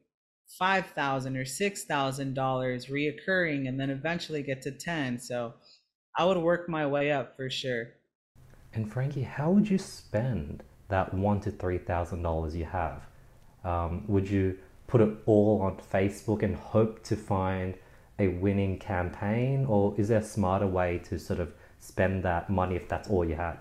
[0.58, 2.34] 5000 or $6,000
[2.90, 5.18] reoccurring and then eventually get to 10.
[5.18, 5.54] So
[6.16, 7.88] I would work my way up for sure.
[8.72, 13.02] And Frankie, how would you spend that one to three thousand dollars you have?
[13.64, 17.74] Um, would you put it all on Facebook and hope to find
[18.18, 22.76] a winning campaign, or is there a smarter way to sort of spend that money
[22.76, 23.58] if that's all you had?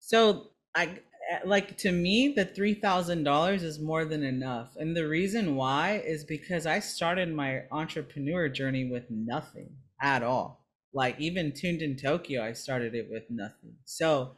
[0.00, 0.98] So I
[1.44, 6.02] like to me the three thousand dollars is more than enough, and the reason why
[6.04, 9.70] is because I started my entrepreneur journey with nothing
[10.00, 10.65] at all.
[10.94, 13.74] Like even tuned in Tokyo, I started it with nothing.
[13.84, 14.36] So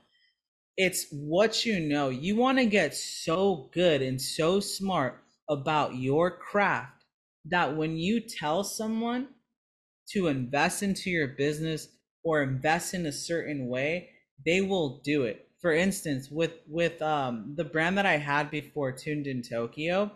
[0.76, 2.08] it's what you know.
[2.10, 7.04] You want to get so good and so smart about your craft
[7.46, 9.28] that when you tell someone
[10.10, 11.88] to invest into your business
[12.24, 14.10] or invest in a certain way,
[14.46, 18.92] they will do it for instance, with with um the brand that I had before
[18.92, 20.10] Tuned in Tokyo,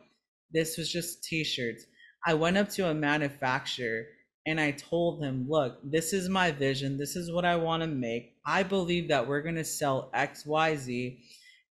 [0.53, 1.85] this was just t-shirts.
[2.27, 4.07] I went up to a manufacturer
[4.47, 6.99] and I told him, "Look, this is my vision.
[6.99, 8.35] This is what I want to make.
[8.47, 11.19] I believe that we're going to sell XYZ."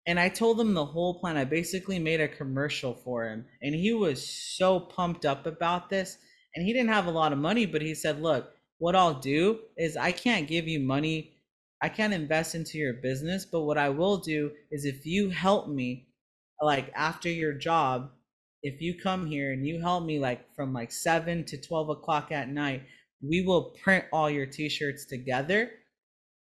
[0.07, 1.37] And I told him the whole plan.
[1.37, 6.17] I basically made a commercial for him, and he was so pumped up about this.
[6.55, 9.59] And he didn't have a lot of money, but he said, "Look, what I'll do
[9.77, 11.41] is I can't give you money
[11.83, 15.67] I can't invest into your business, but what I will do is if you help
[15.67, 16.07] me,
[16.61, 18.11] like after your job,
[18.63, 22.31] if you come here and you help me like from like seven to 12 o'clock
[22.31, 22.83] at night,
[23.21, 25.71] we will print all your t-shirts together.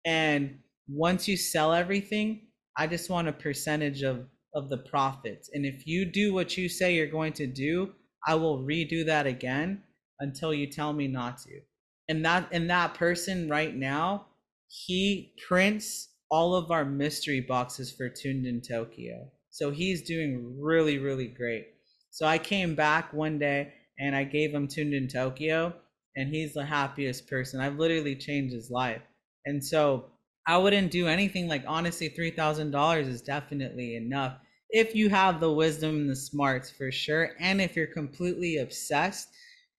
[0.05, 0.59] And
[0.89, 5.51] once you sell everything, I just want a percentage of, of the profits.
[5.53, 7.93] And if you do what you say you're going to do,
[8.27, 9.83] I will redo that again
[10.21, 11.61] until you tell me not to.
[12.09, 14.27] And that and that person right now
[14.71, 20.99] he prints all of our mystery boxes for tuned in tokyo so he's doing really
[20.99, 21.67] really great
[22.11, 25.73] so i came back one day and i gave him tuned in tokyo
[26.17, 27.61] and he's the happiest person.
[27.61, 29.03] I've literally changed his life.
[29.47, 30.07] And so
[30.47, 34.39] i wouldn't do anything like honestly $3000 is definitely enough.
[34.71, 39.29] If you have the wisdom and the smarts for sure and if you're completely obsessed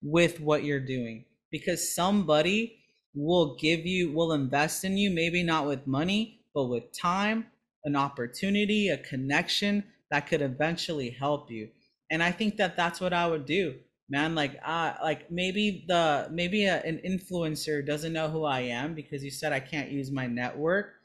[0.02, 1.26] with what you're doing.
[1.52, 2.78] Because somebody
[3.14, 7.46] will give you will invest in you maybe not with money but with time
[7.84, 11.68] an opportunity a connection that could eventually help you
[12.12, 13.74] and i think that that's what i would do
[14.10, 18.94] man like uh like maybe the maybe a, an influencer doesn't know who i am
[18.94, 21.02] because you said i can't use my network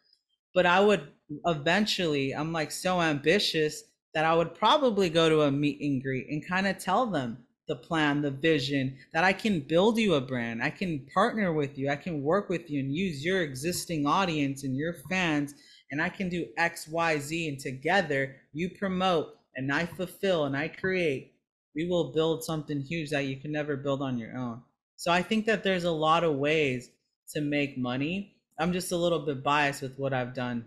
[0.57, 1.09] but I would
[1.45, 3.85] eventually, I'm like so ambitious
[4.15, 7.45] that I would probably go to a meet and greet and kind of tell them
[7.69, 10.63] the plan, the vision that I can build you a brand.
[10.63, 11.91] I can partner with you.
[11.91, 15.53] I can work with you and use your existing audience and your fans.
[15.91, 17.49] And I can do X, Y, Z.
[17.49, 21.33] And together you promote and I fulfill and I create.
[21.75, 24.63] We will build something huge that you can never build on your own.
[24.97, 26.91] So I think that there's a lot of ways
[27.35, 30.65] to make money I'm just a little bit biased with what I've done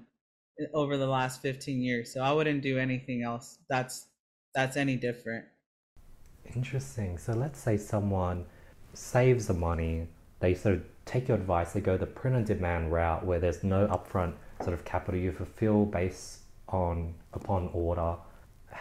[0.60, 2.14] eh, over the last 15 years.
[2.14, 4.08] So I wouldn't do anything else that's
[4.56, 5.46] that's any different.
[6.56, 7.18] Interesting.
[7.18, 8.46] So let's say someone
[8.94, 10.08] saves the money,
[10.40, 13.64] they sort of take your advice, they go the print on demand route where there's
[13.64, 18.16] no upfront sort of capital you fulfill based on upon order.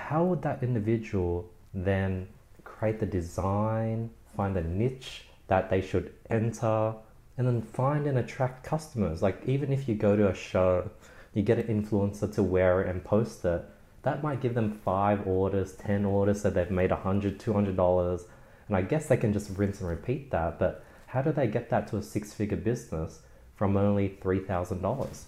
[0.07, 2.29] How would that individual then
[2.65, 6.95] create the design, find a niche that they should enter,
[7.37, 9.23] and then find and attract customers.
[9.23, 10.91] Like even if you go to a show,
[11.35, 13.65] you get an influencer to wear it and post it,
[14.03, 17.77] that might give them five orders, 10 orders so they've made a hundred, two hundred
[17.77, 18.25] dollars.
[18.69, 20.59] And I guess they can just rinse and repeat that.
[20.59, 23.21] But how do they get that to a six figure business
[23.57, 25.27] from only three thousand dollars?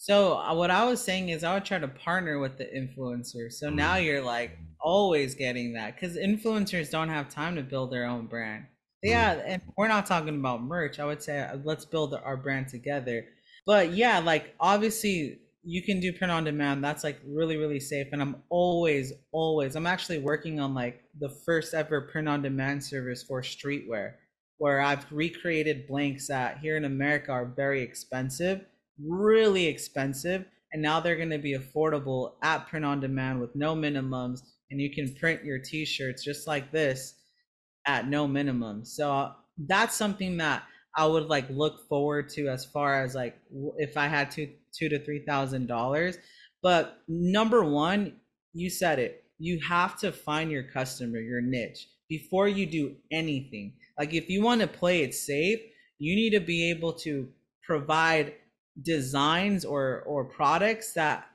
[0.00, 3.52] So uh, what I was saying is I would try to partner with the influencer.
[3.52, 4.04] So now mm.
[4.04, 8.66] you're like always getting that because influencers don't have time to build their own brand.
[9.02, 11.00] Yeah, and we're not talking about merch.
[11.00, 13.26] I would say uh, let's build our brand together.
[13.66, 16.82] But yeah, like obviously you can do print on demand.
[16.82, 21.30] That's like really really safe and I'm always always I'm actually working on like the
[21.44, 24.12] first ever print on demand service for streetwear
[24.58, 28.64] where I've recreated blanks that here in America are very expensive,
[29.04, 33.74] really expensive, and now they're going to be affordable at print on demand with no
[33.74, 34.40] minimums
[34.70, 37.14] and you can print your t-shirts just like this
[37.86, 38.84] at no minimum.
[38.84, 39.32] So uh,
[39.66, 40.64] that's something that
[40.96, 43.38] I would like look forward to as far as like
[43.76, 46.18] if I had two two to three thousand dollars.
[46.62, 48.16] But number one,
[48.52, 49.24] you said it.
[49.38, 53.74] You have to find your customer, your niche, before you do anything.
[53.98, 55.60] Like if you want to play it safe,
[55.98, 57.28] you need to be able to
[57.62, 58.34] provide
[58.82, 61.26] designs or or products that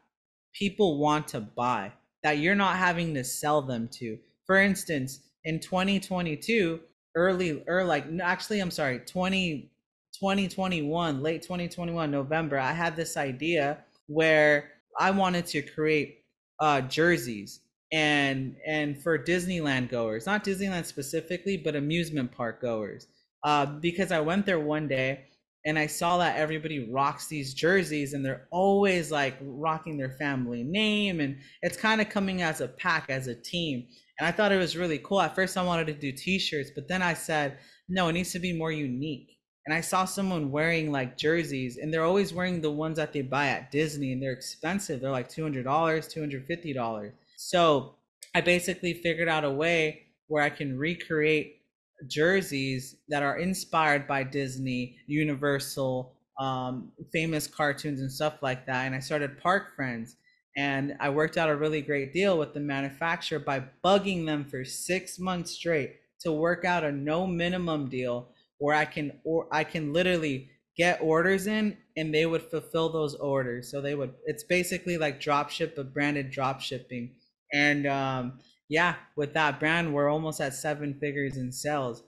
[0.54, 1.92] people want to buy
[2.24, 4.18] that you're not having to sell them to.
[4.46, 6.80] For instance, in 2022
[7.16, 9.70] early or like actually i'm sorry 20
[10.14, 13.78] 2021 late 2021 november i had this idea
[14.08, 16.24] where i wanted to create
[16.60, 17.60] uh jerseys
[17.92, 23.08] and and for disneyland goers not disneyland specifically but amusement park goers
[23.44, 25.26] uh because i went there one day
[25.66, 30.64] and I saw that everybody rocks these jerseys and they're always like rocking their family
[30.64, 33.88] name and it's kind of coming as a pack as a team
[34.20, 35.22] and I thought it was really cool.
[35.22, 37.58] At first, I wanted to do T-shirts, but then I said,
[37.90, 39.38] no, it needs to be more unique.
[39.66, 43.22] And I saw someone wearing like jerseys, and they're always wearing the ones that they
[43.22, 45.00] buy at Disney, and they're expensive.
[45.00, 47.14] They're like two hundred dollars, two hundred fifty dollars.
[47.38, 47.96] So
[48.36, 51.62] I basically figured out a way where I can recreate
[52.08, 58.86] jerseys that are inspired by Disney, Universal, um, famous cartoons, and stuff like that.
[58.86, 60.16] And I started Park Friends
[60.56, 64.64] and I worked out a really great deal with the manufacturer by bugging them for
[64.64, 68.30] six months straight to work out a no minimum deal
[68.60, 73.16] where I can or I can literally get orders in and they would fulfill those
[73.16, 73.70] orders.
[73.70, 77.16] So they would it's basically like drop ship but branded drop shipping.
[77.52, 78.40] And um
[78.74, 82.04] yeah, with that brand we're almost at seven figures in sales.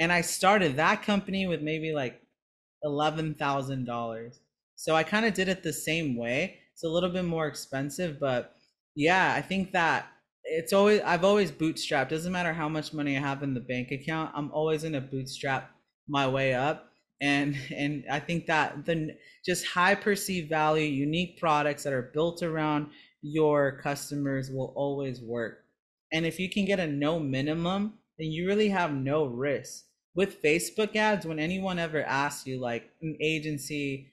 [0.00, 2.20] And I started that company with maybe like
[2.82, 4.40] eleven thousand dollars.
[4.76, 8.20] So I kind of did it the same way it's a little bit more expensive,
[8.20, 8.54] but
[8.94, 10.06] yeah, I think that
[10.44, 12.10] it's always I've always bootstrapped.
[12.10, 15.72] Doesn't matter how much money I have in the bank account, I'm always gonna bootstrap
[16.06, 16.92] my way up.
[17.20, 22.44] And and I think that the just high perceived value, unique products that are built
[22.44, 22.90] around
[23.22, 25.64] your customers will always work.
[26.12, 29.84] And if you can get a no minimum, then you really have no risk.
[30.14, 34.12] With Facebook ads, when anyone ever asks you, like an agency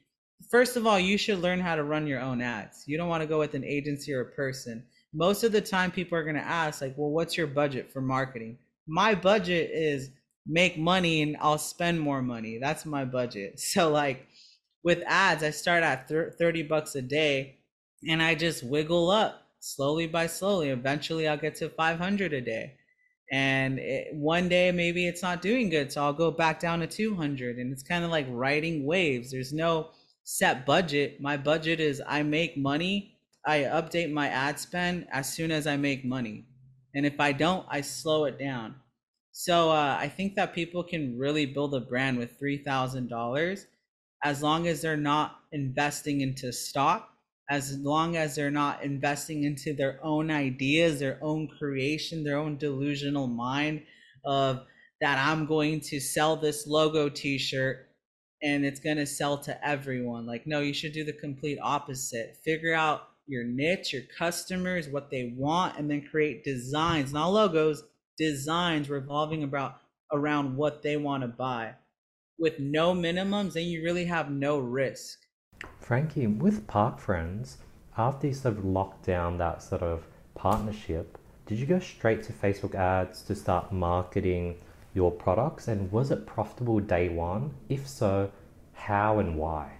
[0.50, 2.84] first of all, you should learn how to run your own ads.
[2.88, 4.84] You don't want to go with an agency or a person.
[5.14, 8.02] Most of the time, people are going to ask, like, well, what's your budget for
[8.02, 8.58] marketing?
[8.88, 10.10] My budget is
[10.46, 12.60] make money and I'll spend more money.
[12.60, 13.60] That's my budget.
[13.60, 14.28] So, like,
[14.84, 17.58] with ads, I start at 30 bucks a day
[18.08, 20.70] and I just wiggle up slowly by slowly.
[20.70, 22.74] Eventually, I'll get to 500 a day.
[23.32, 25.92] And it, one day, maybe it's not doing good.
[25.92, 27.58] So I'll go back down to 200.
[27.58, 29.32] And it's kind of like riding waves.
[29.32, 29.90] There's no
[30.24, 31.20] set budget.
[31.20, 35.78] My budget is I make money, I update my ad spend as soon as I
[35.78, 36.46] make money.
[36.96, 38.76] And if I don't, I slow it down.
[39.32, 43.66] So uh, I think that people can really build a brand with $3,000
[44.24, 47.10] as long as they're not investing into stock,
[47.50, 52.58] as long as they're not investing into their own ideas, their own creation, their own
[52.58, 53.84] delusional mind
[54.26, 54.66] of
[55.02, 57.90] that I'm going to sell this logo t shirt
[58.42, 60.26] and it's going to sell to everyone.
[60.26, 62.38] Like, no, you should do the complete opposite.
[62.44, 67.84] Figure out your niche, your customers, what they want, and then create designs, not logos,
[68.18, 69.78] designs revolving about
[70.12, 71.74] around what they want to buy.
[72.38, 75.20] With no minimums, then you really have no risk.
[75.80, 77.58] Frankie, with Park Friends,
[77.98, 82.34] after you sort of locked down that sort of partnership, did you go straight to
[82.34, 84.58] Facebook ads to start marketing
[84.94, 85.68] your products?
[85.68, 87.54] And was it profitable day one?
[87.70, 88.32] If so,
[88.74, 89.74] how and why?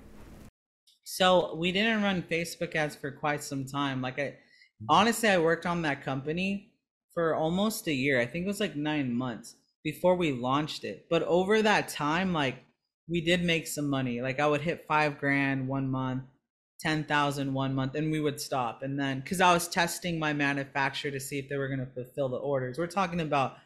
[1.04, 4.02] So we didn't run Facebook ads for quite some time.
[4.02, 4.36] Like I
[4.80, 4.86] hmm.
[4.90, 6.72] honestly I worked on that company
[7.14, 8.20] for almost a year.
[8.20, 11.08] I think it was like 9 months before we launched it.
[11.10, 12.65] But over that time like
[13.08, 14.22] we did make some money.
[14.22, 16.24] Like I would hit 5 grand one month,
[16.82, 18.82] 10,000 one month and we would stop.
[18.84, 21.94] And then cuz I was testing my manufacturer to see if they were going to
[21.94, 22.78] fulfill the orders.
[22.78, 23.58] We're talking about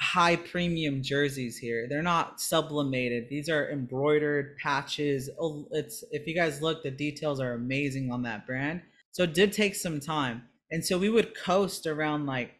[0.00, 1.86] high premium jerseys here.
[1.88, 3.28] They're not sublimated.
[3.28, 5.30] These are embroidered patches.
[5.40, 8.82] Oh, it's if you guys look, the details are amazing on that brand.
[9.12, 10.42] So it did take some time.
[10.70, 12.52] And so we would coast around like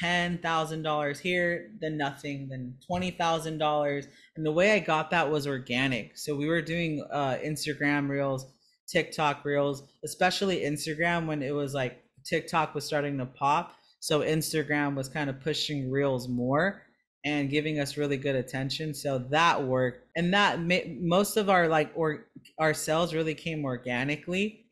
[0.00, 4.06] ten thousand dollars here, then nothing, then twenty thousand dollars.
[4.36, 6.16] And the way I got that was organic.
[6.18, 8.46] So we were doing uh, Instagram reels,
[8.88, 13.74] TikTok reels, especially Instagram when it was like TikTok was starting to pop
[14.04, 16.82] so Instagram was kind of pushing reels more
[17.24, 18.92] and giving us really good attention.
[18.92, 20.06] So that worked.
[20.14, 20.58] And that
[21.00, 22.26] most of our like or
[22.58, 24.66] our sales really came organically.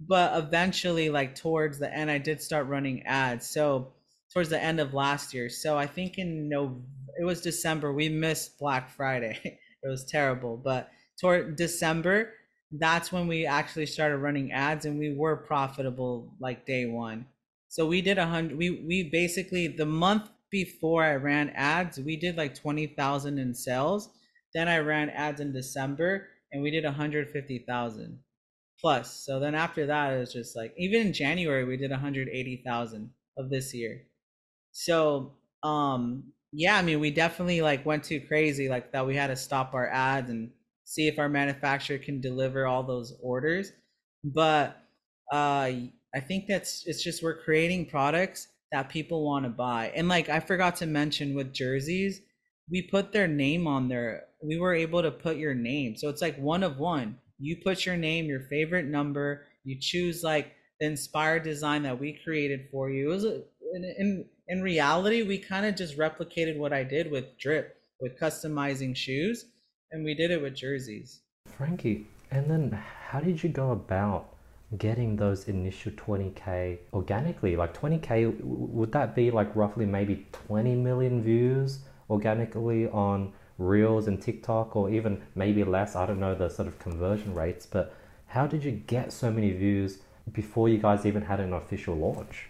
[0.00, 3.48] But eventually like towards the end I did start running ads.
[3.48, 3.92] So
[4.32, 5.48] towards the end of last year.
[5.48, 6.82] So I think in no
[7.20, 7.92] it was December.
[7.92, 9.38] We missed Black Friday.
[9.82, 12.34] it was terrible, but toward December
[12.78, 17.26] that's when we actually started running ads and we were profitable like day 1
[17.72, 18.58] so we did a hundred.
[18.58, 23.54] We we basically the month before I ran ads, we did like twenty thousand in
[23.54, 24.10] sales.
[24.52, 28.18] Then I ran ads in December, and we did a hundred fifty thousand
[28.78, 29.24] plus.
[29.24, 32.28] So then after that, it was just like even in January we did a hundred
[32.28, 33.08] eighty thousand
[33.38, 34.02] of this year.
[34.72, 39.06] So um yeah, I mean we definitely like went too crazy like that.
[39.06, 40.50] We had to stop our ads and
[40.84, 43.72] see if our manufacturer can deliver all those orders.
[44.24, 44.76] But
[45.32, 45.70] uh
[46.14, 49.92] I think that's it's just we're creating products that people want to buy.
[49.94, 52.20] And like I forgot to mention with jerseys,
[52.70, 54.24] we put their name on there.
[54.42, 55.96] We were able to put your name.
[55.96, 57.18] So it's like one of one.
[57.38, 62.18] You put your name, your favorite number, you choose like the inspired design that we
[62.24, 63.10] created for you.
[63.10, 63.42] It was a,
[63.98, 68.96] in, in reality, we kind of just replicated what I did with Drip with customizing
[68.96, 69.46] shoes
[69.92, 71.20] and we did it with jerseys.
[71.46, 72.72] Frankie, and then
[73.08, 74.34] how did you go about
[74.78, 77.56] getting those initial 20k organically?
[77.56, 81.80] Like 20k would that be like roughly maybe 20 million views
[82.10, 85.94] organically on reels and tiktok or even maybe less?
[85.94, 87.94] I don't know the sort of conversion rates but
[88.26, 89.98] how did you get so many views
[90.32, 92.48] before you guys even had an official launch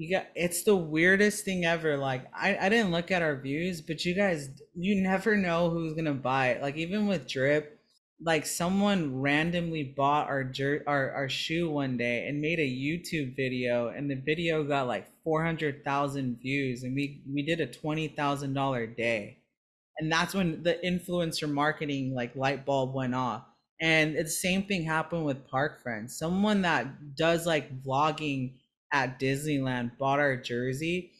[0.00, 4.04] yeah it's the weirdest thing ever like I, I didn't look at our views but
[4.04, 7.80] you guys you never know who's gonna buy it like even with drip
[8.22, 13.34] like someone randomly bought our jer- our our shoe one day and made a YouTube
[13.34, 19.38] video and the video got like 400,000 views and we we did a $20,000 day.
[19.98, 23.44] And that's when the influencer marketing like light bulb went off.
[23.80, 26.18] And the same thing happened with Park Friends.
[26.18, 28.54] Someone that does like vlogging
[28.92, 31.12] at Disneyland bought our jersey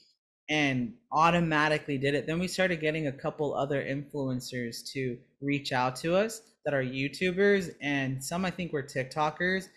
[0.48, 2.26] and automatically did it.
[2.26, 6.82] Then we started getting a couple other influencers to reach out to us that are
[6.82, 9.68] YouTubers, and some I think were TikTokers.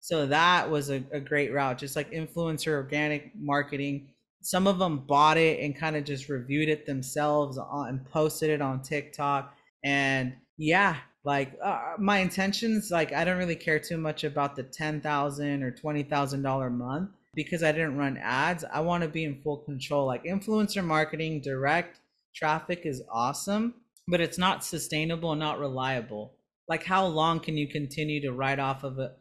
[0.00, 4.08] So that was a, a great route, just like influencer organic marketing.
[4.40, 8.50] Some of them bought it and kind of just reviewed it themselves on, and posted
[8.50, 9.54] it on TikTok.
[9.84, 14.62] And yeah, like uh, my intentions like i don't really care too much about the
[14.62, 19.40] 10000 or $20000 a month because i didn't run ads i want to be in
[19.42, 22.00] full control like influencer marketing direct
[22.34, 23.74] traffic is awesome
[24.08, 26.34] but it's not sustainable and not reliable
[26.68, 29.12] like how long can you continue to write off of a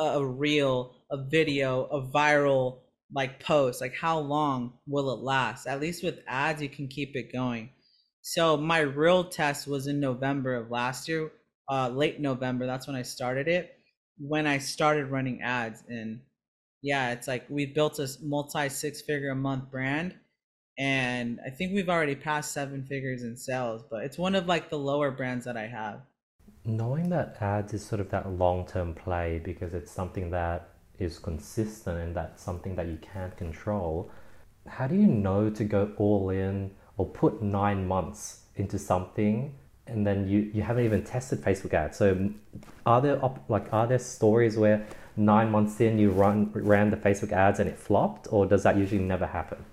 [0.00, 2.80] a, a reel a video a viral
[3.14, 7.14] like post like how long will it last at least with ads you can keep
[7.14, 7.70] it going
[8.28, 11.32] so my real test was in November of last year,
[11.70, 12.66] uh, late November.
[12.66, 13.74] That's when I started it.
[14.18, 16.20] When I started running ads, and
[16.82, 20.14] yeah, it's like we built a multi six figure a month brand,
[20.78, 23.82] and I think we've already passed seven figures in sales.
[23.88, 26.00] But it's one of like the lower brands that I have.
[26.64, 31.18] Knowing that ads is sort of that long term play because it's something that is
[31.18, 34.10] consistent and that's something that you can't control.
[34.66, 39.54] How do you know to go all in or put nine months into something
[39.86, 41.96] and then you, you haven't even tested Facebook ads.
[41.96, 42.30] So
[42.86, 44.86] are there like are there stories where
[45.18, 48.76] nine months in you run ran the Facebook ads and it flopped, or does that
[48.76, 49.64] usually never happen?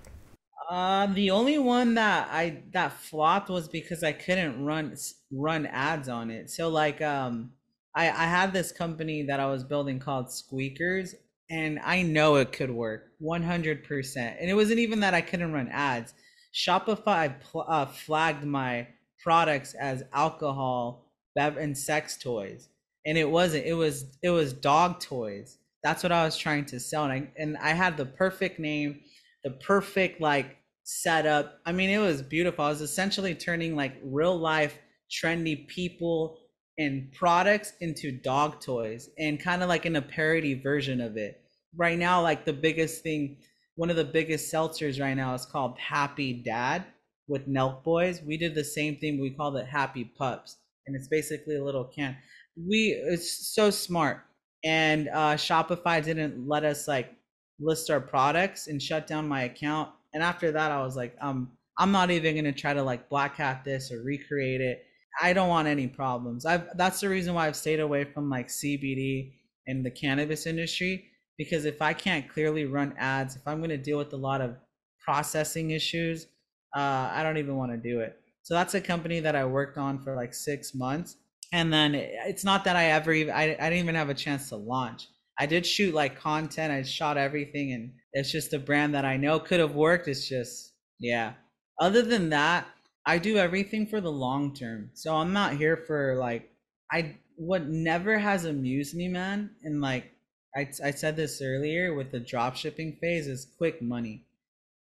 [0.68, 4.96] Uh, the only one that I that flopped was because I couldn't run
[5.30, 6.50] run ads on it.
[6.50, 7.52] So like um,
[7.94, 11.14] I I had this company that I was building called Squeakers,
[11.50, 14.36] and I know it could work 100%.
[14.40, 16.12] And it wasn't even that I couldn't run ads
[16.56, 18.88] Shopify uh, flagged my
[19.22, 22.70] products as alcohol, bev, and sex toys,
[23.06, 23.64] and it wasn't.
[23.64, 25.58] It was it was dog toys.
[25.82, 29.00] That's what I was trying to sell, and I and I had the perfect name,
[29.44, 31.60] the perfect like setup.
[31.64, 32.64] I mean, it was beautiful.
[32.64, 34.78] I was essentially turning like real life
[35.10, 36.38] trendy people
[36.78, 41.40] and products into dog toys, and kind of like in a parody version of it.
[41.76, 43.38] Right now, like the biggest thing
[43.76, 46.86] one of the biggest seltzers right now is called Happy Dad
[47.28, 48.22] with Nelk Boys.
[48.22, 49.20] We did the same thing.
[49.20, 52.16] We called it Happy Pups, and it's basically a little can.
[52.56, 54.24] We it's so smart,
[54.64, 57.12] and uh, Shopify didn't let us like
[57.60, 59.90] list our products and shut down my account.
[60.14, 63.36] And after that, I was like, um, I'm not even gonna try to like black
[63.36, 64.84] hat this or recreate it.
[65.20, 66.46] I don't want any problems.
[66.46, 69.32] I've that's the reason why I've stayed away from like CBD
[69.66, 73.98] and the cannabis industry because if I can't clearly run ads, if I'm to deal
[73.98, 74.56] with a lot of
[75.04, 76.26] processing issues,
[76.74, 78.18] uh, I don't even want to do it.
[78.42, 81.16] So that's a company that I worked on for like six months.
[81.52, 84.48] And then it's not that I ever even, I, I didn't even have a chance
[84.48, 85.08] to launch.
[85.38, 89.16] I did shoot like content, I shot everything, and it's just a brand that I
[89.16, 90.08] know could have worked.
[90.08, 91.34] It's just, yeah.
[91.80, 92.66] Other than that,
[93.06, 94.90] I do everything for the long term.
[94.94, 96.50] So I'm not here for like,
[96.90, 100.10] I, what never has amused me, man, and like
[100.56, 104.24] I, I said this earlier with the drop shipping phase is quick money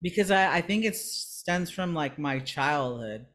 [0.01, 3.25] because I, I think it stems from like my childhood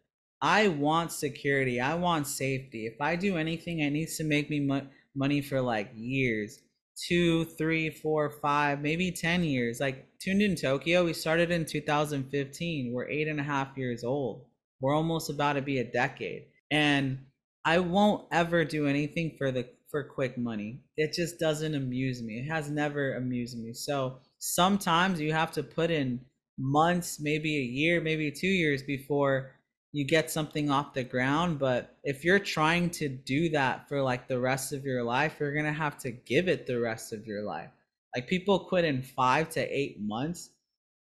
[0.41, 1.81] i want security.
[1.81, 2.87] I want safety.
[2.87, 6.61] If i do anything it needs to make me mo- money for like years.
[7.09, 9.81] Two three four five maybe ten years.
[9.81, 14.47] Like tuned in tokyo we started in 2015 we're eight and a half years old.
[14.81, 16.47] We're almost about to be a decade.
[16.71, 17.19] And
[17.65, 20.81] i won't ever do anything for the for quick money.
[20.97, 22.41] It just doesn't amuse me.
[22.41, 23.73] It has never amused me.
[23.73, 26.21] So sometimes you have to put in
[26.59, 29.53] months, maybe a year, maybe two years before
[29.93, 31.59] you get something off the ground.
[31.59, 35.55] But if you're trying to do that for like the rest of your life, you're
[35.63, 37.71] to have to give it the rest of your life.
[38.15, 40.51] Like people quit in five to eight months.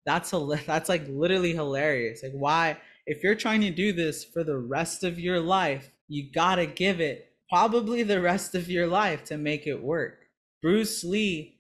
[0.05, 2.23] That's a, that's like literally hilarious.
[2.23, 6.31] Like why, if you're trying to do this for the rest of your life, you
[6.33, 10.19] got to give it probably the rest of your life to make it work.
[10.61, 11.59] Bruce Lee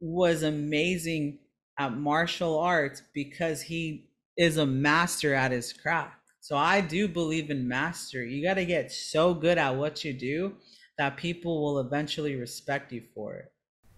[0.00, 1.38] was amazing
[1.78, 6.23] at martial arts because he is a master at his craft.
[6.44, 8.30] So I do believe in mastery.
[8.34, 10.52] You got to get so good at what you do
[10.98, 13.50] that people will eventually respect you for it.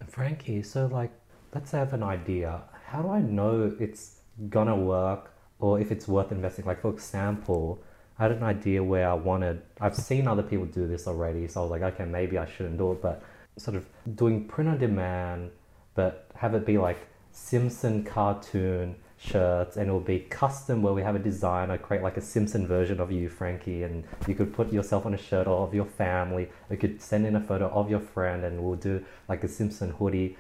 [0.09, 1.11] Frankie, so like,
[1.53, 2.63] let's have an idea.
[2.85, 6.67] How do I know it's gonna work or if it's worth investing?
[6.67, 7.83] Like, for example,
[8.17, 11.59] I had an idea where I wanted, I've seen other people do this already, so
[11.59, 13.25] I was like, okay, maybe I shouldn't do it, but
[13.59, 15.51] sort of doing print on demand,
[15.97, 21.15] but have it be like Simpson cartoon shirts and it'll be custom where we have
[21.15, 25.07] a designer create like a Simpson version of you, Frankie, and you could put yourself
[25.07, 26.49] on a shirt or of your family.
[26.71, 29.91] You could send in a photo of your friend and we'll do like a Simpson
[29.91, 30.37] hoodie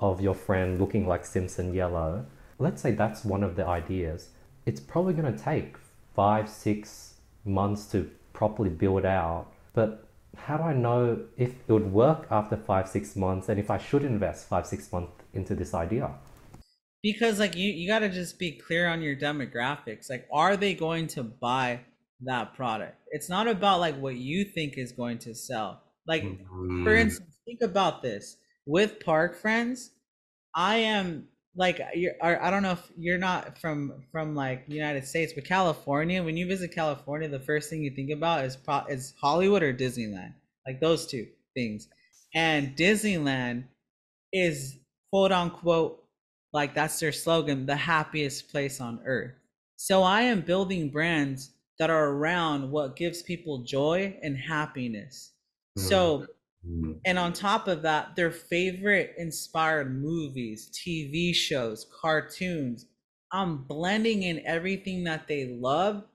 [0.00, 2.26] of your friend looking like Simpson yellow.
[2.58, 4.30] Let's say that's one of the ideas.
[4.66, 5.76] It's probably going to take
[6.14, 7.14] five, six,
[7.44, 9.46] months to properly build out.
[9.74, 10.06] But
[10.36, 13.78] how do I know if it would work after five, six months and if I
[13.78, 16.10] should invest five, six months into this idea?
[17.04, 20.10] Because like you, you gotta just be clear on your demographics.
[20.10, 21.80] Like, are they going to buy
[22.24, 22.96] that product.
[23.10, 25.82] It's not about like what you think is going to sell.
[26.06, 26.84] Like Mm.
[26.84, 28.36] for instance, think about this.
[28.66, 29.90] With Park Friends,
[30.54, 35.32] I am like you're I don't know if you're not from from like United States,
[35.34, 39.14] but California, when you visit California, the first thing you think about is pro- is
[39.20, 40.34] Hollywood or Disneyland.
[40.66, 41.88] Like those two things.
[42.34, 43.64] And Disneyland
[44.32, 44.78] is
[45.12, 46.03] quote unquote
[46.54, 49.34] like that's their slogan, the happiest place on earth.
[49.76, 55.34] So I am building brands that are around what gives people joy and happiness.
[55.76, 56.28] So
[56.64, 57.04] Mm.
[57.06, 62.86] and on top of that, their favorite inspired movies, TV shows, cartoons.
[63.32, 66.06] I'm blending in everything that they love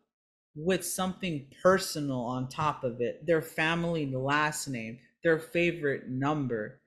[0.55, 3.25] with something personal on top of it.
[3.25, 6.78] Their family last name, their favorite number.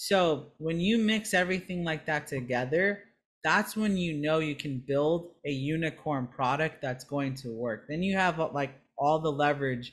[0.00, 3.02] So when you mix everything like that together,
[3.42, 7.86] that's when you know you can build a unicorn product that's going to work.
[7.88, 9.92] Then you have uh, like all the leverage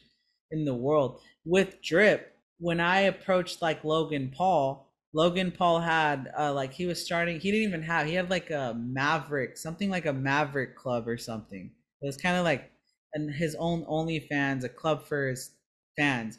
[0.51, 1.21] in the world.
[1.43, 7.03] With Drip, when I approached like Logan Paul, Logan Paul had uh, like he was
[7.03, 7.39] starting.
[7.39, 8.05] He didn't even have.
[8.05, 11.71] He had like a Maverick, something like a Maverick club or something.
[12.03, 12.69] It was kind of like
[13.15, 15.49] and his own OnlyFans, a club for his
[15.97, 16.37] fans.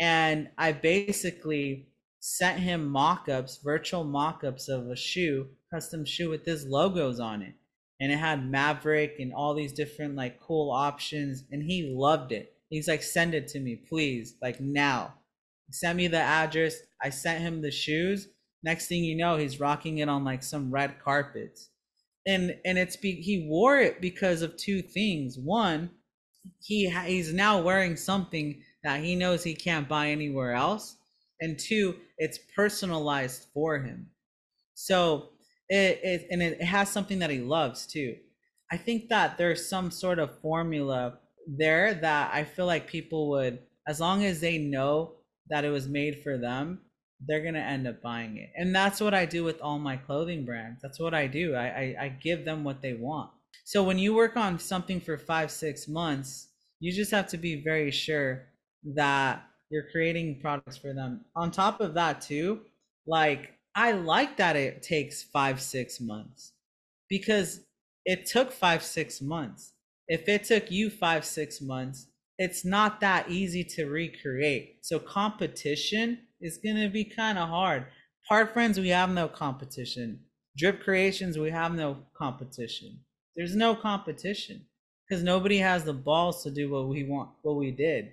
[0.00, 1.88] And I basically
[2.20, 7.54] sent him mock-ups, virtual mock-ups of a shoe, custom shoe with his logos on it.
[8.00, 11.44] And it had Maverick and all these different like cool options.
[11.50, 12.52] And he loved it.
[12.68, 15.14] He's like, send it to me, please, like now.
[15.70, 16.76] Send me the address.
[17.02, 18.28] I sent him the shoes.
[18.62, 21.70] Next thing you know, he's rocking it on like some red carpets.
[22.26, 25.38] And and it's be he wore it because of two things.
[25.38, 25.90] One,
[26.60, 30.95] he he's now wearing something that he knows he can't buy anywhere else.
[31.40, 34.08] And two, it's personalized for him.
[34.74, 35.30] So
[35.68, 38.16] it, it and it has something that he loves too.
[38.70, 43.60] I think that there's some sort of formula there that I feel like people would,
[43.86, 45.14] as long as they know
[45.48, 46.80] that it was made for them,
[47.26, 48.50] they're gonna end up buying it.
[48.56, 50.82] And that's what I do with all my clothing brands.
[50.82, 51.54] That's what I do.
[51.54, 53.30] I, I, I give them what they want.
[53.64, 56.48] So when you work on something for five, six months,
[56.80, 58.46] you just have to be very sure
[58.94, 61.24] that you're creating products for them.
[61.34, 62.60] On top of that, too,
[63.06, 66.52] like I like that it takes five, six months
[67.08, 67.60] because
[68.04, 69.72] it took five, six months.
[70.08, 72.06] If it took you five, six months,
[72.38, 74.78] it's not that easy to recreate.
[74.82, 77.86] So competition is gonna be kind of hard.
[78.28, 80.20] Park Friends, we have no competition.
[80.56, 83.00] Drip Creationz, we have no competition.
[83.36, 84.64] There's no competition
[85.06, 88.12] because nobody has the balls to do what we want, what we did,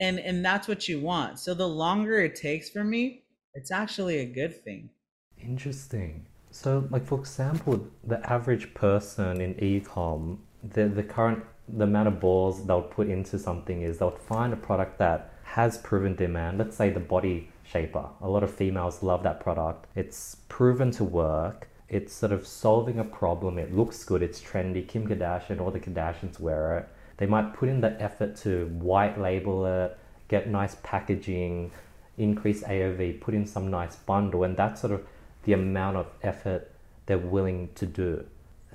[0.00, 1.38] and and that's what you want.
[1.38, 3.22] So the longer it takes for me,
[3.54, 4.90] it's actually a good thing.
[5.38, 6.26] Interesting.
[6.50, 12.20] So, like for example, the average person in ecom, the the current the amount of
[12.20, 16.58] balls they'll put into something is they'll find a product that has proven demand.
[16.58, 18.06] Let's say the body shaper.
[18.20, 19.86] A lot of females love that product.
[19.94, 21.68] It's proven to work.
[21.88, 23.58] It's sort of solving a problem.
[23.58, 24.22] It looks good.
[24.22, 24.86] It's trendy.
[24.86, 26.88] Kim Kardashian, all the Kardashians wear it.
[27.16, 29.98] They might put in the effort to white label it,
[30.28, 31.70] get nice packaging,
[32.18, 35.06] increase AOV, put in some nice bundle, and that's sort of
[35.44, 36.70] the amount of effort
[37.06, 38.24] they're willing to do.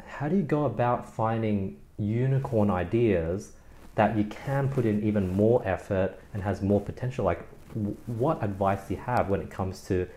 [0.07, 3.53] How do you go about finding unicorn ideas
[3.95, 7.25] that you can put in even more effort and has more potential?
[7.25, 10.07] Like, w- what advice do you have when it comes to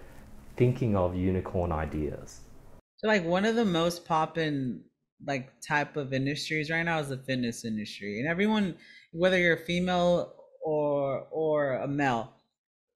[0.56, 2.40] thinking of unicorn ideas?
[2.96, 4.84] So like one of the most poppin'
[5.26, 8.76] like type of industries right now is the fitness industry, and everyone,
[9.12, 12.32] whether you're a female or or a male,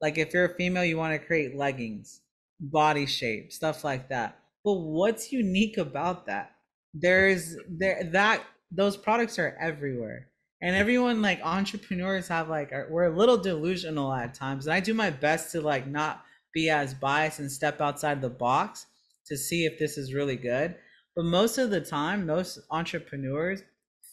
[0.01, 2.21] like if you're a female, you want to create leggings,
[2.61, 4.39] body shape, stuff like that.
[4.65, 6.53] But what's unique about that?
[6.95, 10.29] There's there that those products are everywhere.
[10.61, 14.67] And everyone like entrepreneurs have like are, we're a little delusional at times.
[14.67, 18.29] And I do my best to like not be as biased and step outside the
[18.29, 18.87] box
[19.27, 20.75] to see if this is really good.
[21.19, 23.65] But most of the time, most entrepreneurs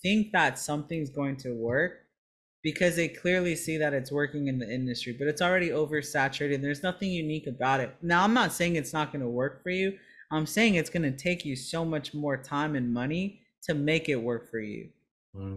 [0.01, 1.99] think that something's going to work
[2.63, 6.63] because they clearly see that it's working in the industry, but it's already oversaturated.
[6.63, 7.95] There's nothing unique about it.
[8.01, 9.99] Now, I'm not saying it's not going to work for you.
[10.31, 14.09] I'm saying it's going to take you so much more time and money to make
[14.09, 14.89] it work for you.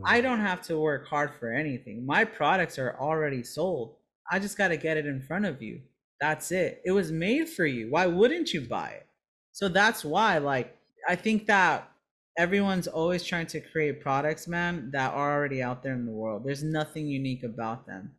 [0.05, 0.23] I mm.
[0.23, 2.05] don't have to work hard for anything.
[2.05, 3.95] My products are already sold.
[4.31, 5.81] I just got to get it in front of you.
[6.21, 6.83] That's it.
[6.85, 7.89] It was made for you.
[7.89, 9.07] Why wouldn't you buy it?
[9.53, 11.91] So that's why, like, I think that
[12.39, 16.45] everyone's always trying to create products, man, that are already out there in the world.
[16.45, 18.13] There's nothing unique about them.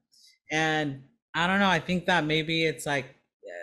[0.51, 1.03] And
[1.33, 1.69] I don't know.
[1.69, 3.15] I think that maybe it's like,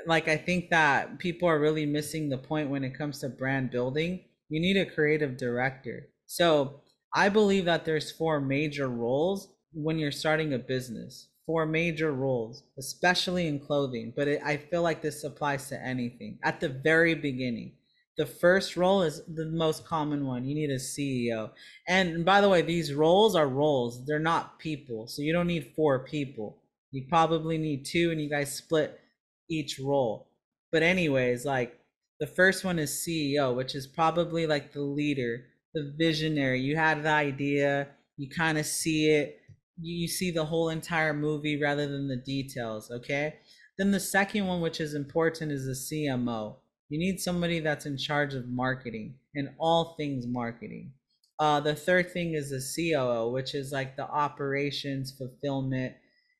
[0.06, 3.70] like, I think that people are really missing the point when it comes to brand
[3.70, 4.24] building.
[4.48, 6.08] You need a creative director.
[6.26, 6.80] So
[7.14, 11.28] I believe that there's four major roles when you're starting a business.
[11.46, 16.38] Four major roles, especially in clothing, but it, I feel like this applies to anything.
[16.42, 17.72] At the very beginning,
[18.16, 20.44] the first role is the most common one.
[20.44, 21.50] You need a CEO.
[21.86, 24.06] And by the way, these roles are roles.
[24.06, 25.06] They're not people.
[25.06, 26.62] So you don't need four people.
[26.92, 28.98] You probably need two and you guys split
[29.50, 30.28] each role.
[30.72, 31.78] But anyways, like
[32.18, 35.44] the first one is CEO, which is probably like the leader,
[35.74, 36.60] the visionary.
[36.60, 39.40] You had the idea, you kind of see it,
[39.78, 43.34] you see the whole entire movie rather than the details, okay?
[43.76, 46.56] Then the second one, which is important, is the CMO.
[46.88, 50.92] You need somebody that's in charge of marketing and all things marketing.
[51.38, 55.94] Uh, the third thing is the COO, which is like the operations, fulfillment,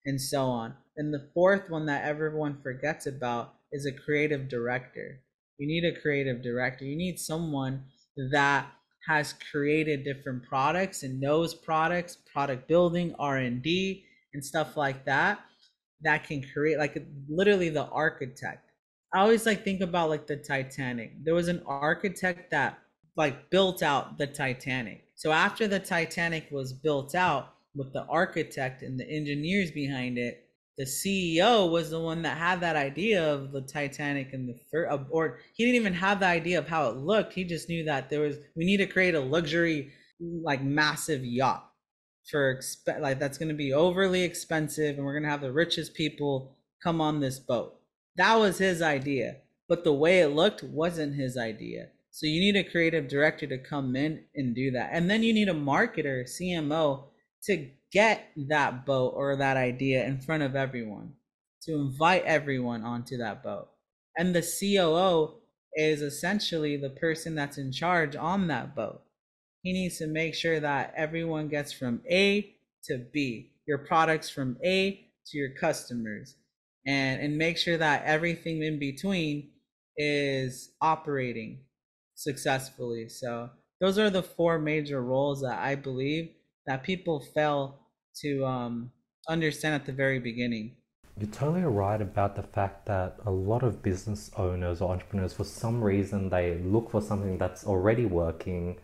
[0.05, 0.75] and so on.
[0.97, 5.21] And the fourth one that everyone forgets about is a creative director.
[5.59, 6.85] You need a creative director.
[6.85, 7.85] You need someone
[8.33, 8.67] that
[9.07, 15.41] has created different products and knows products, product building, R&D and stuff like that
[16.03, 18.66] that can create like literally the architect.
[19.17, 21.25] I always like think about like the Titanic.
[21.25, 22.79] There was an architect that
[23.17, 25.05] like built out the Titanic.
[25.15, 30.45] So after the Titanic was built out with the architect and the engineers behind it,
[30.77, 34.95] the CEO was the one that had that idea of the Titanic and the first,
[35.09, 37.33] or he didn't even have the idea of how it looked.
[37.33, 41.67] He just knew that there was we need to create a luxury, like massive yacht
[42.31, 45.53] for exp- like that's going to be overly expensive, and we're going to have the
[45.53, 47.77] richest people come on this boat.
[48.17, 49.37] That was his idea,
[49.69, 51.89] but the way it looked wasn't his idea.
[52.11, 55.35] So you need a creative director to come in and do that, and then you
[55.35, 57.05] need a marketer, CMO,
[57.45, 61.13] to get that boat or that idea in front of everyone,
[61.63, 63.69] to invite everyone onto that boat.
[64.17, 65.35] And the COO
[65.75, 69.03] is essentially the person that's in charge on that boat.
[69.63, 72.55] He needs to make sure that everyone gets from A
[72.85, 76.37] to B, your products from A to your customers,
[76.87, 79.51] and, and make sure that everything in between
[79.97, 81.61] is operating
[82.15, 83.09] successfully.
[83.09, 86.31] So, those are the four major roles that I believe
[86.67, 87.79] that people fail
[88.23, 88.91] to um,
[89.29, 90.77] understand at the very beginning.
[91.19, 95.45] You're totally right about the fact that a lot of business owners or entrepreneurs, for
[95.45, 98.77] some reason, they look for something that's already working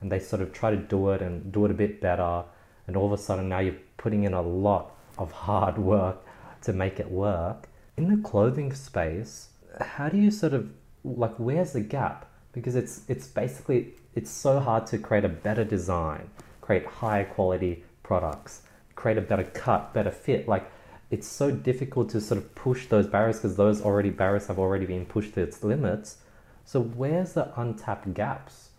[0.00, 2.44] and they sort of try to do it and do it a bit better.
[2.86, 6.24] And all of a sudden, now you're putting in a lot of hard work
[6.62, 7.68] to make it work.
[7.96, 9.50] In the clothing space,
[9.80, 10.70] how do you sort of
[11.04, 12.30] like where's the gap?
[12.52, 16.30] Because it's it's basically it's so hard to create a better design,
[16.60, 18.62] create higher quality products
[19.00, 20.46] create a better cut, better fit.
[20.46, 20.70] Like
[21.10, 24.86] it's so difficult to sort of push those barriers because those already barriers have already
[24.86, 26.18] been pushed to its limits.
[26.64, 28.70] So where's the untapped gaps?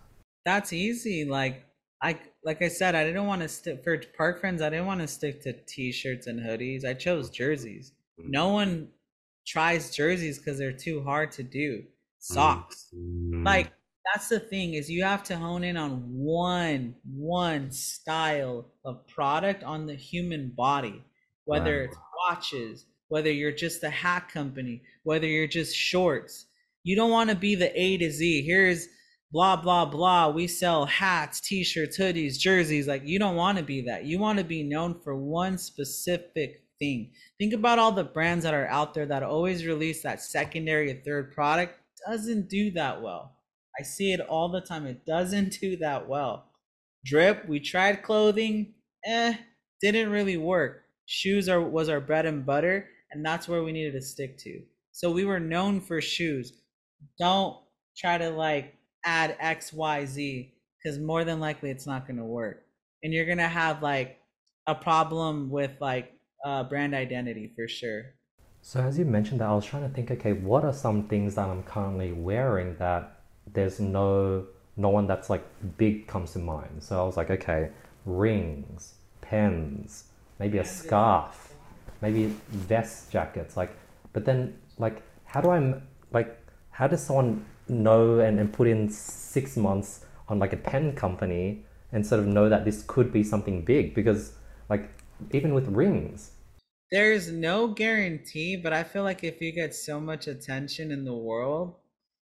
[0.46, 1.26] That's easy.
[1.26, 1.66] Like
[2.02, 4.62] I like I said, I didn't want to stick for park friends.
[4.62, 6.86] I didn't want to stick to t-shirts and hoodies.
[6.86, 7.92] I chose jerseys.
[8.20, 8.32] Mm-hmm.
[8.32, 8.90] No one
[9.46, 11.84] tries jerseys because they're too hard to do.
[12.20, 13.44] Socks, mm-hmm.
[13.44, 13.72] like
[14.14, 19.64] that's the thing is you have to hone in on one one style of product
[19.64, 21.04] on the human body
[21.46, 21.84] whether wow.
[21.86, 26.46] it's watches whether you're just a hat company whether you're just shorts
[26.84, 28.88] you don't want to be the a to z here's
[29.32, 33.82] blah blah blah we sell hats t-shirts hoodies jerseys like you don't want to be
[33.82, 38.44] that you want to be known for one specific thing think about all the brands
[38.44, 41.76] that are out there that always release that secondary or third product
[42.08, 43.36] doesn't do that well
[43.80, 44.86] I see it all the time.
[44.86, 46.46] It doesn't do that well.
[47.06, 48.74] Drip, we tried clothing,
[49.06, 49.36] eh,
[49.82, 50.84] didn't really work.
[51.06, 54.62] Shoes are was our bread and butter, and that's where we needed to stick to.
[54.92, 56.54] So we were known for shoes.
[57.18, 57.58] Don't
[57.98, 58.76] try to like
[59.06, 62.66] add X, Y, Z, because more than likely it's not gonna work.
[63.04, 64.20] And you're gonna have like
[64.68, 66.14] a problem with like
[66.46, 68.04] uh, brand identity for sure.
[68.62, 71.36] So as you mentioned that, I was trying to think, okay, what are some things
[71.36, 73.22] that I'm currently wearing that
[73.52, 74.46] there's no
[74.78, 75.46] no one that's like
[75.78, 76.82] big comes to mind.
[76.82, 77.70] So I was like, okay,
[78.06, 80.06] rings, pens,
[80.40, 81.54] maybe a scarf,
[82.02, 83.58] maybe vest jackets.
[83.58, 83.76] Like,
[84.14, 85.82] but then like, how do I
[86.12, 86.38] like?
[86.70, 91.66] How does someone know and, and put in six months on like a pen company
[91.92, 93.96] and sort of know that this could be something big?
[93.96, 94.34] Because
[94.70, 94.90] like
[95.32, 96.32] even with rings,
[96.92, 101.16] there's no guarantee, but I feel like if you get so much attention in the
[101.16, 101.76] world,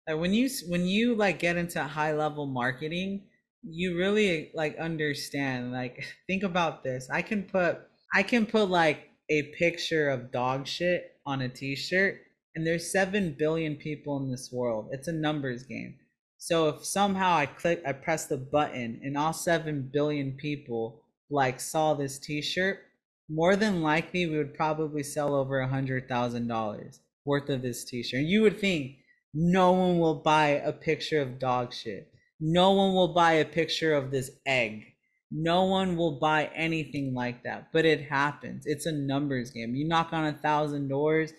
[0.08, 3.22] like when you when you like get into high level marketing
[3.62, 7.80] you really like understand like think about this i can put
[8.14, 12.20] i can put like a picture of dog shit on a t-shirt
[12.56, 15.96] and there's 7 billion people in this world it's a numbers game
[16.38, 21.60] So if somehow I click, I press the button, and all seven billion people like
[21.60, 22.80] saw this T-shirt,
[23.28, 27.84] more than likely we would probably sell over a hundred thousand dollars worth of this
[27.84, 28.22] T-shirt.
[28.22, 28.96] You would think
[29.34, 32.12] no one will buy a picture of dog shit.
[32.40, 34.84] No one will buy a picture of this egg.
[35.30, 37.68] No one will buy anything like that.
[37.72, 38.64] But it happens.
[38.66, 39.74] It's a numbers game.
[39.74, 41.32] You knock on a thousand doors,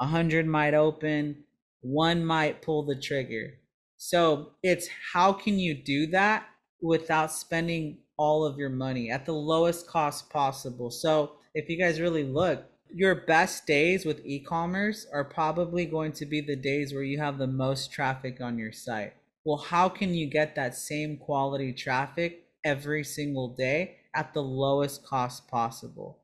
[0.00, 1.44] a hundred might open,
[1.80, 3.54] one might pull the trigger.
[3.96, 6.46] So it's how can you do that
[6.80, 10.90] without spending all of your money at the lowest cost possible?
[10.90, 12.64] So if you guys really look,
[12.94, 17.38] your best days with e-commerce are probably going to be the days where you have
[17.38, 19.14] the most traffic on your site.
[19.44, 25.04] Well, how can you get that same quality traffic every single day at the lowest
[25.06, 26.18] cost possible?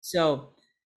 [0.00, 0.50] So,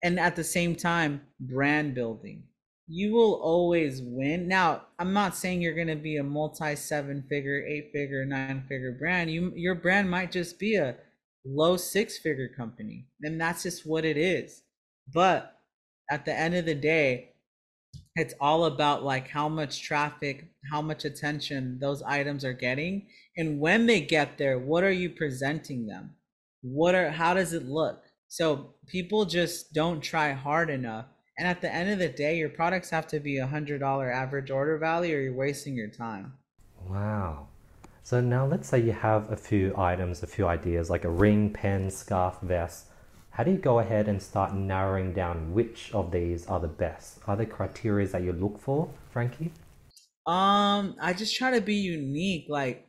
[0.04, 2.44] and at the same time, brand building.
[2.88, 4.48] You will always win.
[4.48, 8.64] Now, I'm not saying you're going to be a multi seven figure, eight figure, nine
[8.70, 9.30] figure brand.
[9.30, 10.96] You your brand might just be a
[11.46, 13.08] low six figure company.
[13.24, 14.64] And that's just what it is
[15.14, 15.60] but
[16.10, 17.34] at the end of the day,
[18.16, 23.08] it's all about like how much traffic, how much attention those items are getting.
[23.38, 26.16] And when they get there, what are you presenting them?
[26.62, 28.04] What are how does it look?
[28.28, 31.06] So people just don't try hard enough.
[31.38, 34.12] And at the end of the day, your products have to be a hundred dollar
[34.12, 36.34] average order value or you're wasting your time.
[36.90, 37.48] Wow.
[38.04, 41.52] So now let's say you have a few items, a few ideas like a ring,
[41.52, 42.88] pen, scarf, vest
[43.38, 47.20] how do you go ahead and start narrowing down which of these are the best?
[47.28, 49.52] Are there criteria that you look for, Frankie?
[50.26, 52.48] Um, I just try to be unique.
[52.50, 52.88] Like,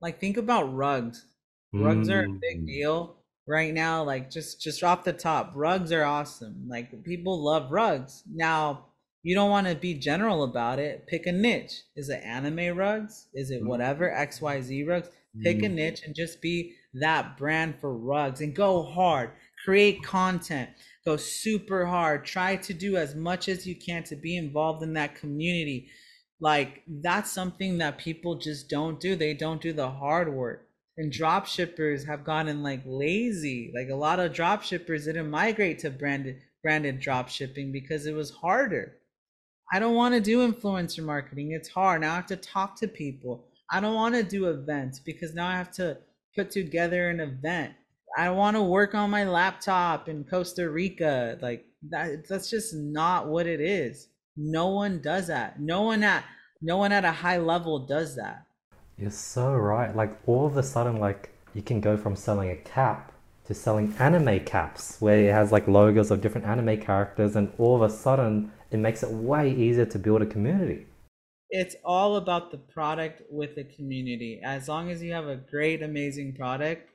[0.00, 1.24] like think about rugs.
[1.72, 2.12] Rugs mm.
[2.12, 2.66] are a big mm.
[2.66, 4.02] deal right now.
[4.02, 6.66] Like, just just off the top, rugs are awesome.
[6.68, 8.22] Like, people love rugs.
[8.32, 8.86] Now,
[9.22, 11.06] you don't want to be general about it.
[11.06, 11.82] Pick a niche.
[11.96, 13.28] Is it anime rugs?
[13.34, 13.66] Is it mm.
[13.66, 15.08] whatever X Y Z rugs?
[15.42, 19.30] Pick a niche and just be that brand for rugs and go hard
[19.64, 20.68] create content,
[21.04, 24.92] go super hard, try to do as much as you can to be involved in
[24.92, 25.88] that community.
[26.40, 29.16] Like that's something that people just don't do.
[29.16, 30.68] They don't do the hard work.
[30.96, 33.72] And drop shippers have gotten like lazy.
[33.74, 38.14] Like a lot of drop shippers didn't migrate to branded branded drop shipping because it
[38.14, 38.96] was harder.
[39.72, 41.52] I don't want to do influencer marketing.
[41.52, 42.02] It's hard.
[42.02, 43.48] Now I have to talk to people.
[43.70, 45.98] I don't want to do events because now I have to
[46.36, 47.74] put together an event
[48.16, 51.36] I want to work on my laptop in Costa Rica.
[51.40, 54.08] Like that that's just not what it is.
[54.36, 55.60] No one does that.
[55.60, 56.24] No one at
[56.62, 58.43] no one at a high level does that.
[58.96, 59.94] You're so right.
[59.94, 63.12] Like all of a sudden like you can go from selling a cap
[63.46, 67.76] to selling anime caps where it has like logos of different anime characters and all
[67.76, 70.86] of a sudden it makes it way easier to build a community.
[71.50, 74.40] It's all about the product with the community.
[74.42, 76.90] As long as you have a great amazing product,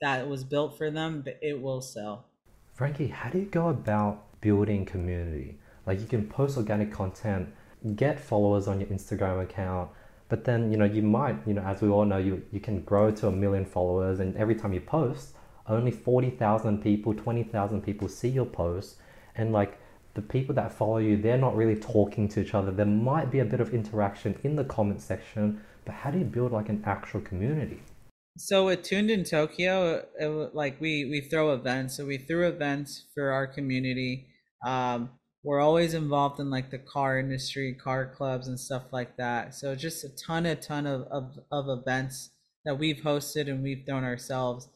[0.00, 2.24] that was built for them, it will sell.
[2.72, 5.58] Frankie, how do you go about building community?
[5.84, 7.52] Like you can post organic content,
[7.96, 9.90] get followers on your Instagram account,
[10.30, 12.80] but then you know you might, you know, as we all know, you you can
[12.82, 15.34] grow to a million followers, and every time you post,
[15.66, 18.96] only forty thousand people, twenty thousand people see your post,
[19.34, 19.78] and like
[20.14, 22.70] the people that follow you, they're not really talking to each other.
[22.70, 26.24] There might be a bit of interaction in the comment section, but how do you
[26.24, 27.80] build like an actual community?
[28.38, 31.96] So with Tuned in Tokyo, it, like we we throw events.
[31.96, 34.28] So we threw events for our community.
[34.64, 35.10] Um,
[35.42, 39.54] we're always involved in like the car industry, car clubs, and stuff like that.
[39.54, 42.30] So just a ton, a ton of of, of events
[42.64, 44.68] that we've hosted and we've thrown ourselves.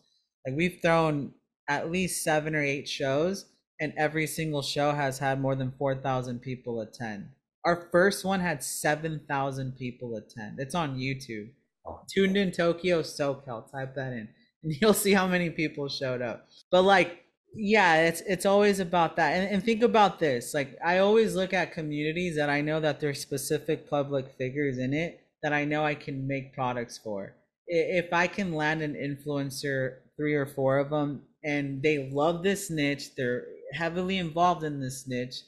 [0.47, 1.33] Like we've thrown
[1.69, 3.47] at least seven or eight shows,
[3.81, 7.29] and every single show has had more than four thousand people attend.
[7.65, 10.59] Our first one had seven thousand people attend.
[10.59, 11.51] It's on YouTube
[11.87, 13.71] oh, tuned in Tokyo SoCal.
[13.71, 14.29] Type that in,
[14.63, 16.49] and you'll see how many people showed up.
[16.71, 17.24] But like,
[17.55, 19.33] yeah, it's it's always about that.
[19.33, 20.55] And, and think about this.
[20.55, 24.93] Like, I always look at communities that I know that there's specific public figures in
[24.93, 27.35] it that I know I can make products for.
[27.67, 32.71] If I can land an influencer, three or four of them, and they love this
[32.71, 35.41] niche, they're heavily involved in this niche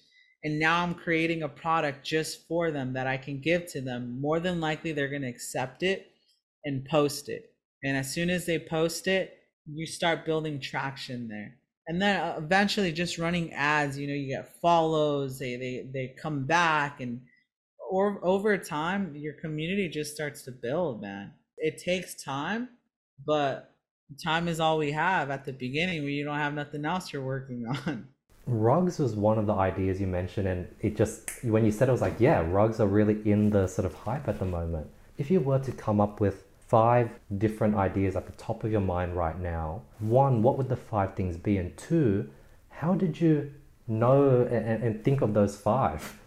[0.46, 4.20] and now I'm creating a product just for them that I can give to them.
[4.20, 6.12] More than likely, they're going to accept it
[6.64, 7.52] and post it.
[7.82, 9.38] And as soon as they post it,
[9.68, 11.56] you start building traction there.
[11.88, 16.14] And then uh, eventually just running ads, you know, you get follows, they they they
[16.20, 17.20] come back and
[17.90, 21.32] or over time your community just starts to build, man.
[21.58, 22.68] It takes time,
[23.24, 23.72] but
[24.22, 27.24] time is all we have at the beginning when you don't have nothing else you're
[27.24, 28.08] working on.
[28.48, 31.92] Rugs was one of the ideas you mentioned, and it just when you said it
[31.92, 35.30] was like, yeah, rugs are really in the sort of hype at the moment if
[35.30, 39.16] you were to come up with five different ideas at the top of your mind
[39.16, 41.58] right now, one, what would the five things be?
[41.58, 42.28] And two,
[42.68, 43.52] how did you
[43.86, 46.18] know and, and think of those five?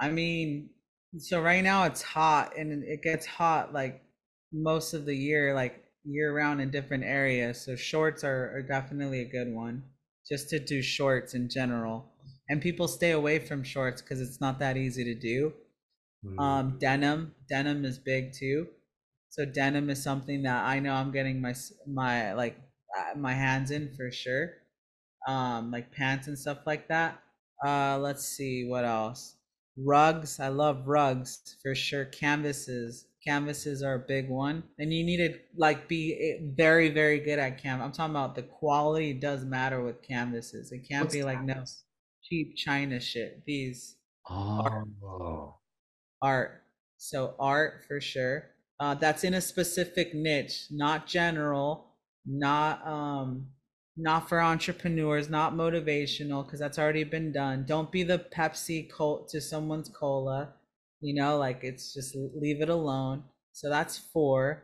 [0.00, 0.70] I mean,
[1.18, 4.02] so right now it's hot and it gets hot like
[4.52, 7.60] most of the year, like year round in different areas.
[7.60, 9.82] So shorts are, are definitely a good one
[10.28, 12.12] just to do shorts in general.
[12.50, 15.52] And people stay away from shorts because it's not that easy to do.
[16.24, 16.40] Mm.
[16.40, 18.68] Um, denim, denim is big too.
[19.30, 21.54] So denim is something that I know I'm getting my
[21.86, 22.58] my like
[22.96, 24.52] uh, my hands in for sure.
[25.26, 27.20] Um, like pants and stuff like that.
[27.64, 29.36] Uh, let's see what else.
[29.76, 32.06] Rugs, I love rugs for sure.
[32.06, 37.20] Canvases, canvases are a big one, and you need to like be eh, very very
[37.20, 37.82] good at cam.
[37.82, 40.72] I'm talking about the quality does matter with canvases.
[40.72, 41.64] It can't What's be like no
[42.22, 43.44] cheap China shit.
[43.46, 43.96] These
[44.28, 44.62] oh.
[45.02, 45.54] art.
[46.22, 46.62] art.
[46.96, 48.50] So art for sure.
[48.80, 51.86] Uh, that's in a specific niche, not general,
[52.24, 53.46] not um
[54.00, 57.64] not for entrepreneurs, not motivational, because that's already been done.
[57.66, 60.54] Don't be the Pepsi cult to someone's cola.
[61.00, 63.24] You know, like it's just leave it alone.
[63.52, 64.62] So that's four.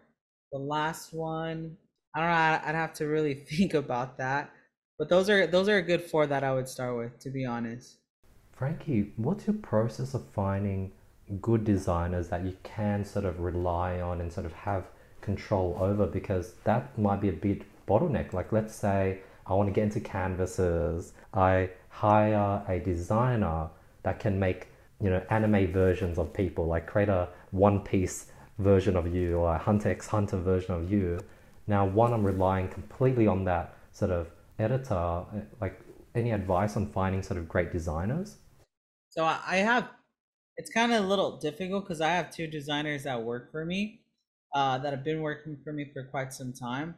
[0.52, 1.76] The last one,
[2.14, 2.68] I don't know.
[2.68, 4.50] I'd have to really think about that.
[4.98, 7.44] But those are those are a good four that I would start with, to be
[7.44, 7.98] honest.
[8.52, 10.92] Frankie, what's your process of finding
[11.40, 14.84] good designers that you can sort of rely on and sort of have
[15.20, 16.06] control over?
[16.06, 18.32] Because that might be a bit bottleneck.
[18.32, 23.68] Like, let's say I want to get into canvases, I hire a designer
[24.02, 24.68] that can make
[25.00, 28.26] you know anime versions of people, like create a One Piece
[28.58, 31.20] version of you or a Hunter x Hunter version of you.
[31.66, 35.24] Now, one, I'm relying completely on that sort of editor.
[35.34, 35.80] Eh, like,
[36.14, 38.36] any advice on finding sort of great designers?
[39.10, 39.88] So I have.
[40.56, 44.02] It's kind of a little difficult because I have two designers that work for me,
[44.54, 46.96] uh, that have been working for me for quite some time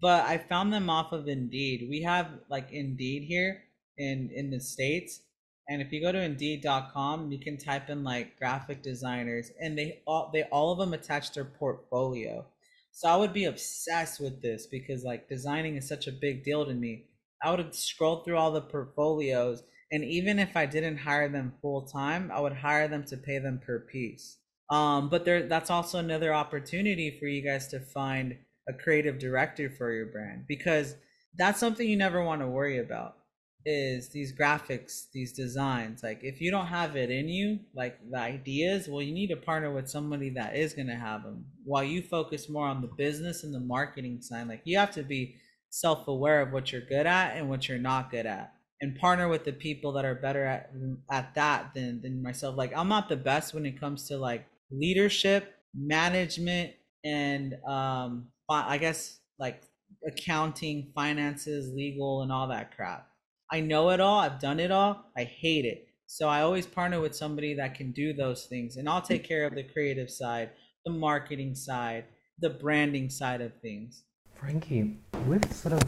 [0.00, 1.86] but I found them off of Indeed.
[1.88, 3.64] We have like Indeed here
[3.96, 5.20] in in the states,
[5.68, 10.02] and if you go to Indeed.com, you can type in like graphic designers, and they
[10.06, 12.44] all they all of them attach their portfolio.
[12.92, 16.64] So I would be obsessed with this because like designing is such a big deal
[16.64, 17.06] to me.
[17.42, 19.62] I would scroll through all the portfolios,
[19.94, 23.38] and even if I didn't hire them full time, I would hire them to pay
[23.38, 24.38] them per piece.
[24.68, 28.36] Um, but there, that's also another opportunity for you guys to find
[28.68, 30.96] a creative director for your brand because
[31.36, 33.18] that's something you never want to worry about
[33.64, 36.02] is these graphics these designs.
[36.02, 39.36] Like if you don't have it in you like the ideas well you need to
[39.36, 42.90] partner with somebody that is going to have them while you focus more on the
[42.96, 45.36] business and the marketing side like you have to be
[45.70, 49.44] self-aware of what you're good at and what you're not good at and partner with
[49.44, 50.70] the people that are better at
[51.10, 54.46] at that than than myself like i'm not the best when it comes to like
[54.70, 56.72] leadership management
[57.04, 59.62] and um I guess like
[60.06, 63.08] accounting, finances, legal, and all that crap.
[63.50, 64.20] I know it all.
[64.20, 65.04] I've done it all.
[65.16, 65.88] I hate it.
[66.06, 69.46] So I always partner with somebody that can do those things, and I'll take care
[69.46, 70.50] of the creative side,
[70.84, 72.04] the marketing side,
[72.38, 74.04] the branding side of things.
[74.38, 75.82] Frankie, with sort of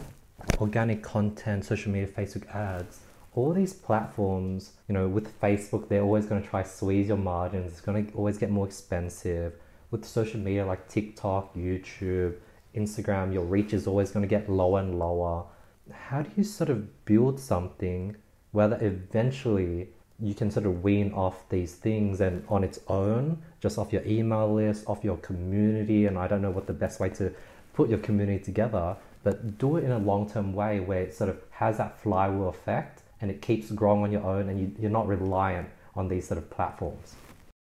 [0.59, 2.99] organic content, social media, Facebook ads,
[3.35, 7.71] all these platforms, you know, with Facebook, they're always going to try squeeze your margins.
[7.71, 9.53] It's going to always get more expensive.
[9.91, 12.35] With social media like TikTok, YouTube,
[12.75, 15.45] Instagram, your reach is always going to get lower and lower.
[15.91, 18.15] How do you sort of build something
[18.51, 23.41] where that eventually you can sort of wean off these things and on its own,
[23.59, 26.99] just off your email list, off your community, and I don't know what the best
[26.99, 27.31] way to
[27.73, 31.29] put your community together, but do it in a long term way where it sort
[31.29, 34.91] of has that flywheel effect and it keeps growing on your own and you, you're
[34.91, 37.15] not reliant on these sort of platforms.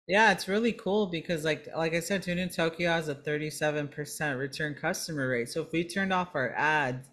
[0.08, 4.38] Yeah, it's really cool because like like I said, Tuned in Tokyo has a 37%
[4.38, 5.50] return customer rate.
[5.50, 7.08] So if we turned off our ads,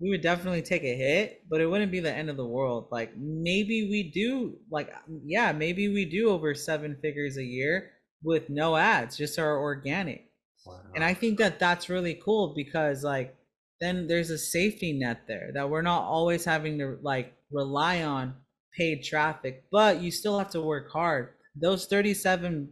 [0.00, 2.88] we would definitely take a hit, but it wouldn't be the end of the world.
[2.90, 4.92] Like maybe we do like
[5.24, 7.90] yeah, maybe we do over seven figures a year
[8.22, 10.30] with no ads, just our organic.
[10.66, 10.80] Wow.
[10.94, 13.37] And I think that that's really cool because like
[13.80, 18.34] then there's a safety net there that we're not always having to like rely on
[18.76, 21.30] paid traffic, but you still have to work hard
[21.60, 22.68] those 37%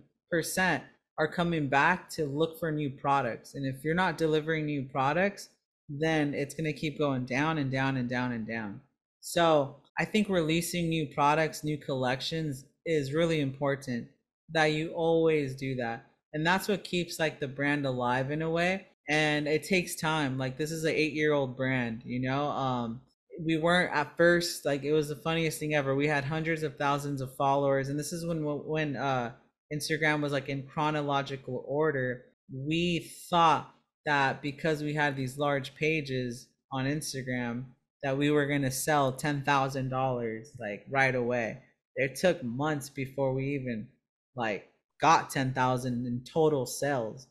[1.19, 3.55] are coming back to look for new products.
[3.55, 5.49] And if you're not delivering new products,
[5.89, 8.81] then it's going to keep going down and down and down and down.
[9.21, 14.09] So I think releasing new products, new collections is really important
[14.53, 16.07] that you always do that.
[16.33, 18.89] And that's what keeps like the brand alive in a way.
[19.09, 20.39] And it takes time.
[20.39, 22.49] Like this is an eight year old brand, you know?
[22.49, 23.01] Um,
[23.45, 25.95] we weren't at first like it was the funniest thing ever.
[25.95, 29.33] We had hundreds of thousands of followers, and this is when when uh
[29.73, 33.75] Instagram was like in chronological order, we thought
[34.07, 37.65] that because we had these large pages on Instagram
[38.03, 41.59] that we were going to sell $10,000 like right away.
[41.97, 43.89] It took months before we even
[44.37, 44.69] like
[45.01, 47.27] got 10,000 in total sales.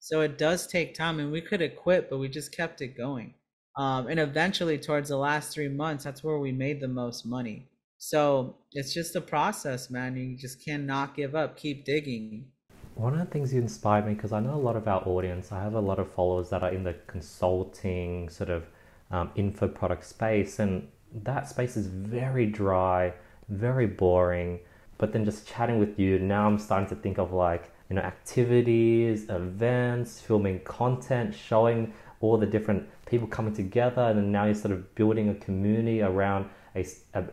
[0.00, 2.96] So it does take time and we could have quit, but we just kept it
[2.96, 3.34] going.
[3.76, 7.68] Um, and eventually towards the last three months, that's where we made the most money.
[7.98, 10.16] So it's just a process, man.
[10.16, 11.58] You just cannot give up.
[11.58, 12.46] Keep digging.
[12.94, 15.52] One of the things you inspired me because I know a lot of our audience.
[15.52, 18.64] I have a lot of followers that are in the consulting sort of
[19.10, 23.12] um, info product space, and that space is very dry,
[23.48, 24.60] very boring.
[24.96, 28.02] But then just chatting with you, now I'm starting to think of like you know
[28.02, 34.54] activities, events, filming content, showing all the different people coming together, and then now you're
[34.54, 36.86] sort of building a community around a,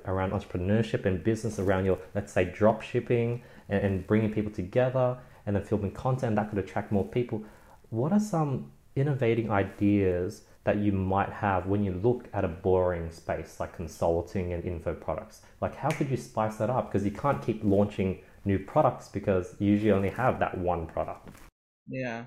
[0.06, 5.18] around entrepreneurship and business around your let's say drop shipping and, and bringing people together
[5.46, 7.44] and then filming content that could attract more people.
[7.90, 13.10] What are some innovating ideas that you might have when you look at a boring
[13.12, 15.42] space like consulting and info products?
[15.62, 16.92] Like how could you spice that up?
[16.92, 21.30] Because you can't keep launching new products because you usually only have that one product
[21.88, 22.26] yeah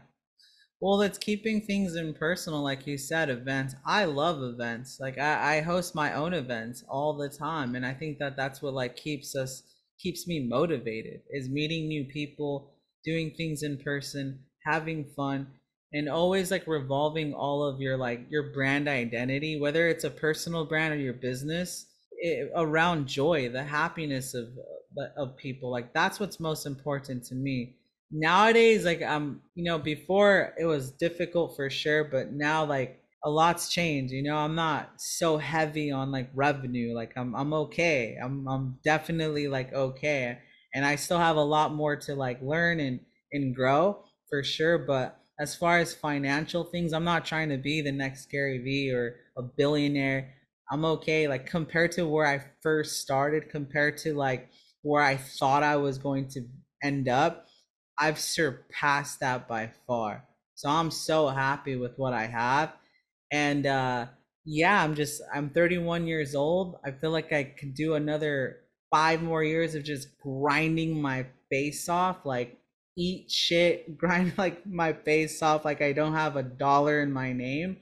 [0.81, 3.75] well, it's keeping things impersonal, like you said, events.
[3.85, 4.97] I love events.
[4.99, 8.63] Like I, I host my own events all the time, and I think that that's
[8.63, 9.63] what like keeps us
[10.01, 12.73] keeps me motivated is meeting new people,
[13.05, 15.47] doing things in person, having fun,
[15.93, 20.65] and always like revolving all of your like your brand identity, whether it's a personal
[20.65, 24.49] brand or your business, it, around joy, the happiness of
[25.17, 25.71] of people.
[25.71, 27.77] Like that's what's most important to me.
[28.13, 33.31] Nowadays like um you know before it was difficult for sure but now like a
[33.31, 34.37] lot's changed you know?
[34.37, 38.17] I'm not so heavy on like revenue like i'm i'm okay.
[38.21, 40.39] I'm i'm definitely like okay.
[40.75, 43.01] And i still have a lot more to like learn and
[43.33, 47.81] and grow for sure but as far as financial things i'm not trying to be
[47.81, 50.35] the next gary vee or a billionaire.
[50.73, 54.51] I'm okay like compared to where i first started compared to like
[54.83, 56.43] where i thought i was going to
[56.83, 57.47] end up
[58.01, 60.25] I've surpassed that by far.
[60.55, 62.73] So I'm so happy with what I have.
[63.31, 64.07] And uh
[64.47, 66.77] yeah, I'm just I'm 31 years old.
[66.85, 71.89] I feel like I could do another 5 more years of just grinding my face
[71.89, 72.59] off like
[72.97, 77.35] eat shit, grind like my face off like I don't have a dollar in my
[77.35, 77.77] name.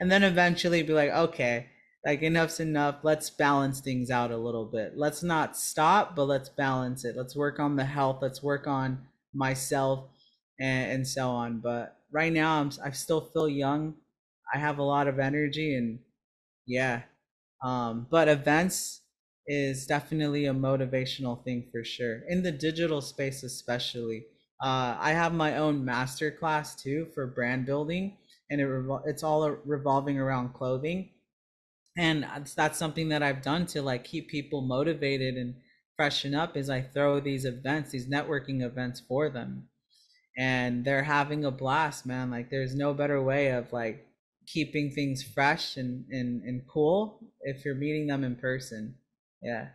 [0.00, 1.66] And then eventually be like, okay,
[2.04, 2.96] like enough's enough.
[3.02, 4.96] Let's balance things out a little bit.
[4.96, 7.16] Let's not stop, but let's balance it.
[7.16, 8.18] Let's work on the health.
[8.22, 10.08] Let's work on myself
[10.58, 11.60] and, and so on.
[11.60, 13.94] But right now, I'm I still feel young.
[14.52, 16.00] I have a lot of energy and
[16.66, 17.02] yeah.
[17.62, 19.02] Um, but events
[19.46, 24.24] is definitely a motivational thing for sure in the digital space, especially.
[24.62, 28.16] Uh, I have my own master class too for brand building,
[28.50, 31.10] and it revol- it's all revolving around clothing,
[32.00, 35.54] and that's, something that I've done to like keep people motivated and
[35.96, 39.68] freshen up is I throw these events, these networking events for them.
[40.38, 42.30] And they're having a blast, man.
[42.30, 44.06] Like there's no better way of like
[44.46, 48.94] keeping things fresh and, and, and cool if you're meeting them in person.
[49.42, 49.68] Yeah.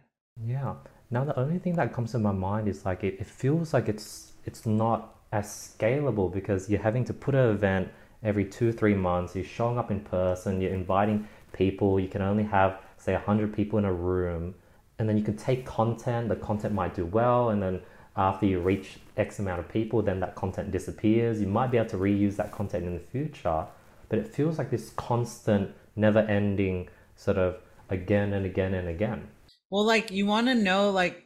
[0.43, 0.77] Yeah.
[1.11, 3.87] Now the only thing that comes to my mind is like it, it feels like
[3.87, 7.89] it's it's not as scalable because you're having to put an event
[8.25, 12.43] every two, three months, you're showing up in person, you're inviting people, you can only
[12.43, 14.55] have say 100 people in a room
[14.99, 17.81] and then you can take content the content might do well and then
[18.17, 21.41] after you reach x amount of people then that content disappears.
[21.41, 23.65] You might be able to reuse that content in the future
[24.09, 27.57] but it feels like this constant never ending sort of
[27.89, 29.27] again and again and again.
[29.69, 31.25] Well like you want to know like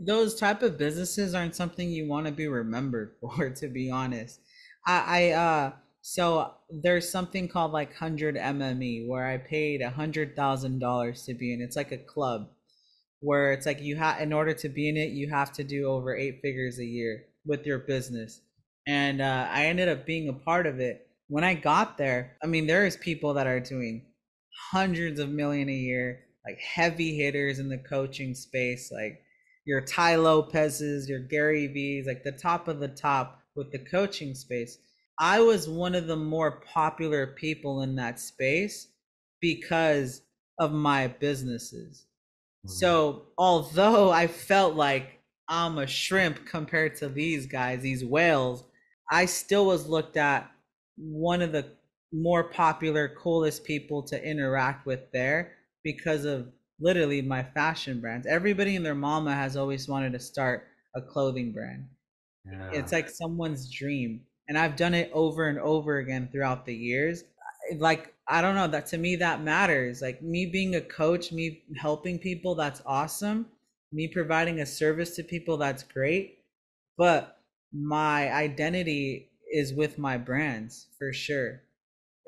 [0.00, 4.40] those type of businesses aren't something you want to be remembered for to be honest.
[4.86, 5.72] I i uh
[6.02, 11.34] so there's something called like 100 mme where i paid a hundred thousand dollars to
[11.34, 11.60] be in.
[11.60, 12.48] It's like a club
[13.20, 15.86] where it's like you have in order to be in it you have to do
[15.86, 18.40] over eight figures a year with your business.
[18.86, 21.06] And uh, i ended up being a part of it.
[21.28, 24.06] When i got there i mean there is people that are doing
[24.72, 29.20] hundreds of million a year like heavy hitters in the coaching space like
[29.70, 34.34] your Tai Lopez's, your Gary Vee's, like the top of the top with the coaching
[34.34, 34.78] space.
[35.20, 38.88] I was one of the more popular people in that space
[39.38, 40.22] because
[40.58, 42.06] of my businesses.
[42.66, 42.72] Mm-hmm.
[42.72, 48.64] So although I felt like I'm a shrimp compared to these guys, these whales,
[49.10, 50.50] I still was looked at
[50.96, 51.66] one of the
[52.12, 55.52] more popular, coolest people to interact with there
[55.84, 56.48] because of
[56.80, 58.26] literally my fashion brands.
[58.26, 60.66] Everybody and their mama has always wanted to start
[60.96, 61.86] a clothing brand.
[62.50, 62.70] yeah.
[62.72, 67.24] it's like someone's dream and i've done it over and over again throughout the years
[67.78, 70.02] like i don't know that to me that matters.
[70.02, 73.46] Like me being a coach me helping people that's awesome.
[73.92, 76.44] Me providing a service to people that's great.
[76.96, 77.38] But
[77.72, 81.62] my identity is with my brands for sure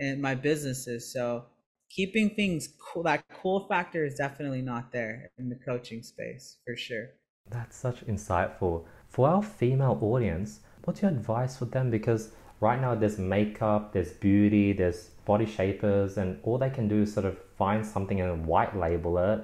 [0.01, 1.13] and my businesses.
[1.13, 1.47] So
[1.91, 6.77] keeping things cool that cool factor is definitely not there in the coaching space for
[6.77, 7.09] sure.
[7.51, 8.87] That's such insightful.
[9.09, 11.91] For our female audience what's your advice for them?
[11.91, 12.31] Because
[12.63, 17.13] right now there's makeup there's beauty there's body shapers and all they can do is
[17.13, 19.41] sort of find something and white label it.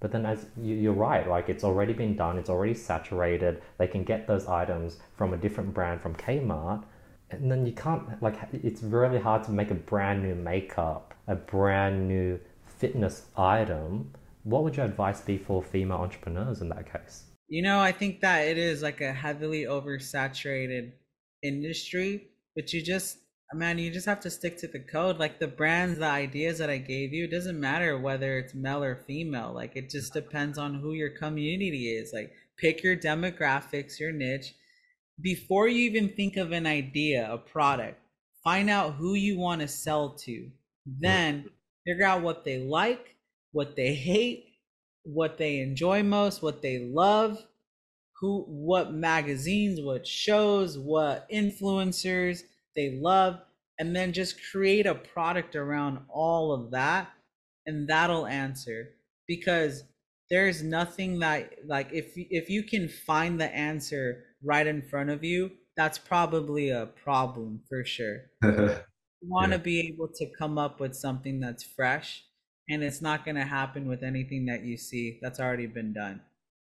[0.00, 3.62] But then as you, are right like it's already been done it's already saturated.
[3.78, 6.84] They can get those items from a different brand from kmart.
[7.30, 11.34] And then you can't like it's really hard to make a brand new makeup a
[11.36, 14.10] brand new fitness item.
[14.44, 18.20] What would your advice be for female entrepreneurs in that case you know i think
[18.20, 20.92] that it is like a heavily oversaturated
[21.42, 23.18] industry but you just
[23.54, 25.18] man you just have to stick to the code.
[25.18, 28.82] Like the brands the ideas that i gave you it doesn't matter whether it's male
[28.82, 29.52] or female.
[29.54, 32.12] Like it just depends on who your community is.
[32.12, 34.54] Like pick your demographics your niche.
[35.20, 38.00] Before you even think of an idea, a product,
[38.42, 40.32] find out who you want to sell to.
[40.32, 40.50] Mm.
[41.00, 41.44] Then
[41.86, 43.16] figure out what they like,
[43.52, 44.46] what they hate,
[45.04, 47.38] what they enjoy most, what they love,
[48.20, 52.42] who what magazines, what shows, what influencers
[52.76, 53.40] they love,
[53.78, 57.10] and then just create a product around all of that
[57.66, 58.90] and that'll answer
[59.26, 59.84] because
[60.30, 65.22] there's nothing that like if if you can find the answer right in front of
[65.22, 68.22] you, that's probably a problem for sure.
[69.22, 69.62] want to yeah.
[69.62, 72.24] be able to come up with something that's fresh,
[72.68, 76.20] and it's not going to happen with anything that you see that's already been done.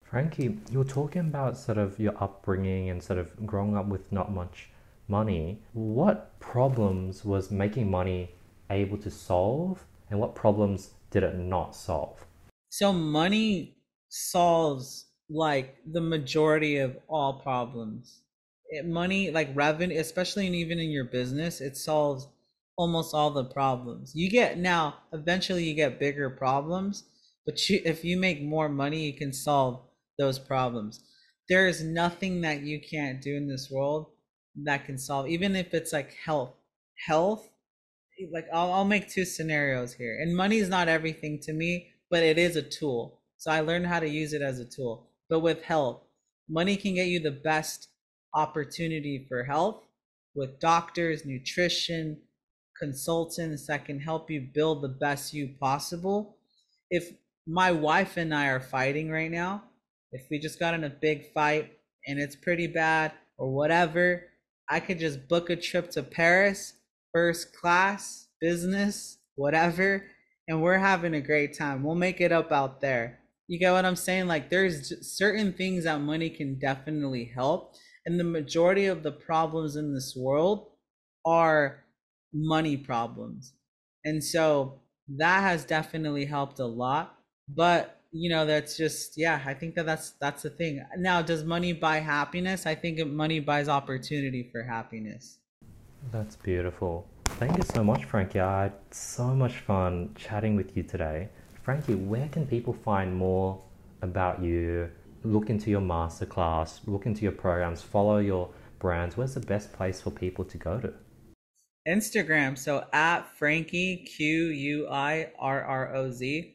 [0.05, 4.10] Frankie, you were talking about sort of your upbringing and sort of growing up with
[4.10, 4.70] not much
[5.06, 5.60] money.
[5.73, 8.31] What problems was making money
[8.70, 12.24] able to solve, and what problems did it not solve?
[12.70, 13.77] So, money
[14.09, 18.23] solves like the majority of all problems.
[18.70, 22.28] It, money, like revenue, especially in, even in your business, it solves
[22.79, 24.13] almost all the problems.
[24.15, 27.05] You get now, eventually, you get bigger problems,
[27.45, 29.83] but you, if you make more money, you can solve
[30.19, 31.01] those problems.
[31.49, 34.07] There is nothing that you can't do in this world
[34.65, 36.55] that can solve, even if it's like health.
[37.07, 37.49] Health,
[38.33, 42.23] like I'll, I'll make two scenarios here, and money is not everything to me, but
[42.23, 43.21] it is a tool.
[43.37, 46.03] So I learned how to use it as a tool but with health.
[46.49, 47.89] Money can get you the best
[48.35, 49.83] opportunity for health
[50.35, 52.19] with doctors, nutrition,
[52.79, 56.37] consultants that can help you build the best you possible.
[56.91, 57.11] If
[57.47, 59.65] my wife and I are fighting right now,
[60.13, 61.73] if we just got in a big fight
[62.07, 64.25] and it's pretty bad or whatever,
[64.69, 66.75] I could just book a trip to Paris,
[67.13, 70.05] first class, business, whatever,
[70.47, 71.83] and we're having a great time.
[71.83, 73.19] We'll make it up out there.
[73.49, 74.27] You get what I'm saying?
[74.27, 77.75] Like there's certain things that money can definitely help.
[78.05, 80.71] And the majority of the problems in this world
[81.25, 81.85] are
[82.33, 83.53] money problems.
[84.05, 84.81] And so
[85.17, 87.17] that has definitely helped a lot.
[87.49, 91.45] But you know that's just yeah i think that that's that's the thing now does
[91.45, 95.41] money buy happiness i think money buys opportunity for happiness
[96.11, 97.07] that's beautiful
[97.37, 101.29] thank you so much frankie i had so much fun chatting with you today
[101.69, 103.61] Frankie, where can people find more
[104.01, 104.89] about you?
[105.23, 108.49] Look into your masterclass, look into your programs, follow your
[108.79, 109.19] brands.
[109.19, 110.95] Where's the best place for people to go to?
[111.89, 112.56] Instagram.
[112.59, 116.55] So at Frankie Q U I R R O Z.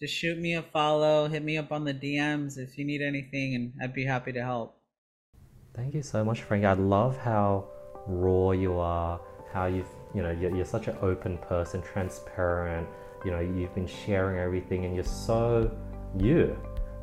[0.00, 3.54] Just shoot me a follow, hit me up on the DMs if you need anything,
[3.54, 4.76] and I'd be happy to help.
[5.74, 6.66] Thank you so much, Frankie.
[6.66, 7.68] I love how
[8.06, 9.20] raw you are,
[9.52, 12.88] how you've, you know, you're, you're such an open person, transparent
[13.24, 15.70] you know you've been sharing everything and you're so
[16.18, 16.56] you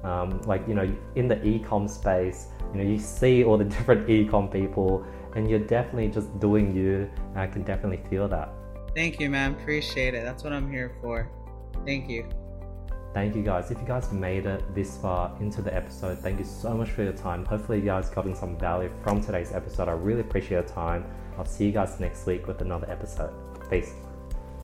[0.03, 4.09] um, like you know in the e-com space you know you see all the different
[4.09, 5.05] e-com people
[5.35, 7.09] and you're definitely just doing you.
[7.35, 8.53] I can definitely feel that.
[8.95, 10.23] Thank you man appreciate it.
[10.23, 11.29] That's what i'm here for.
[11.85, 12.27] Thank you.
[13.13, 13.71] Thank you guys.
[13.71, 17.03] If you guys made it this far into the episode thank you so much for
[17.03, 17.45] your time.
[17.45, 19.87] Hopefully you guys gotten some value from today's episode.
[19.87, 21.05] I really appreciate your time.
[21.37, 23.33] I'll see you guys next week with another episode.
[23.69, 23.93] Peace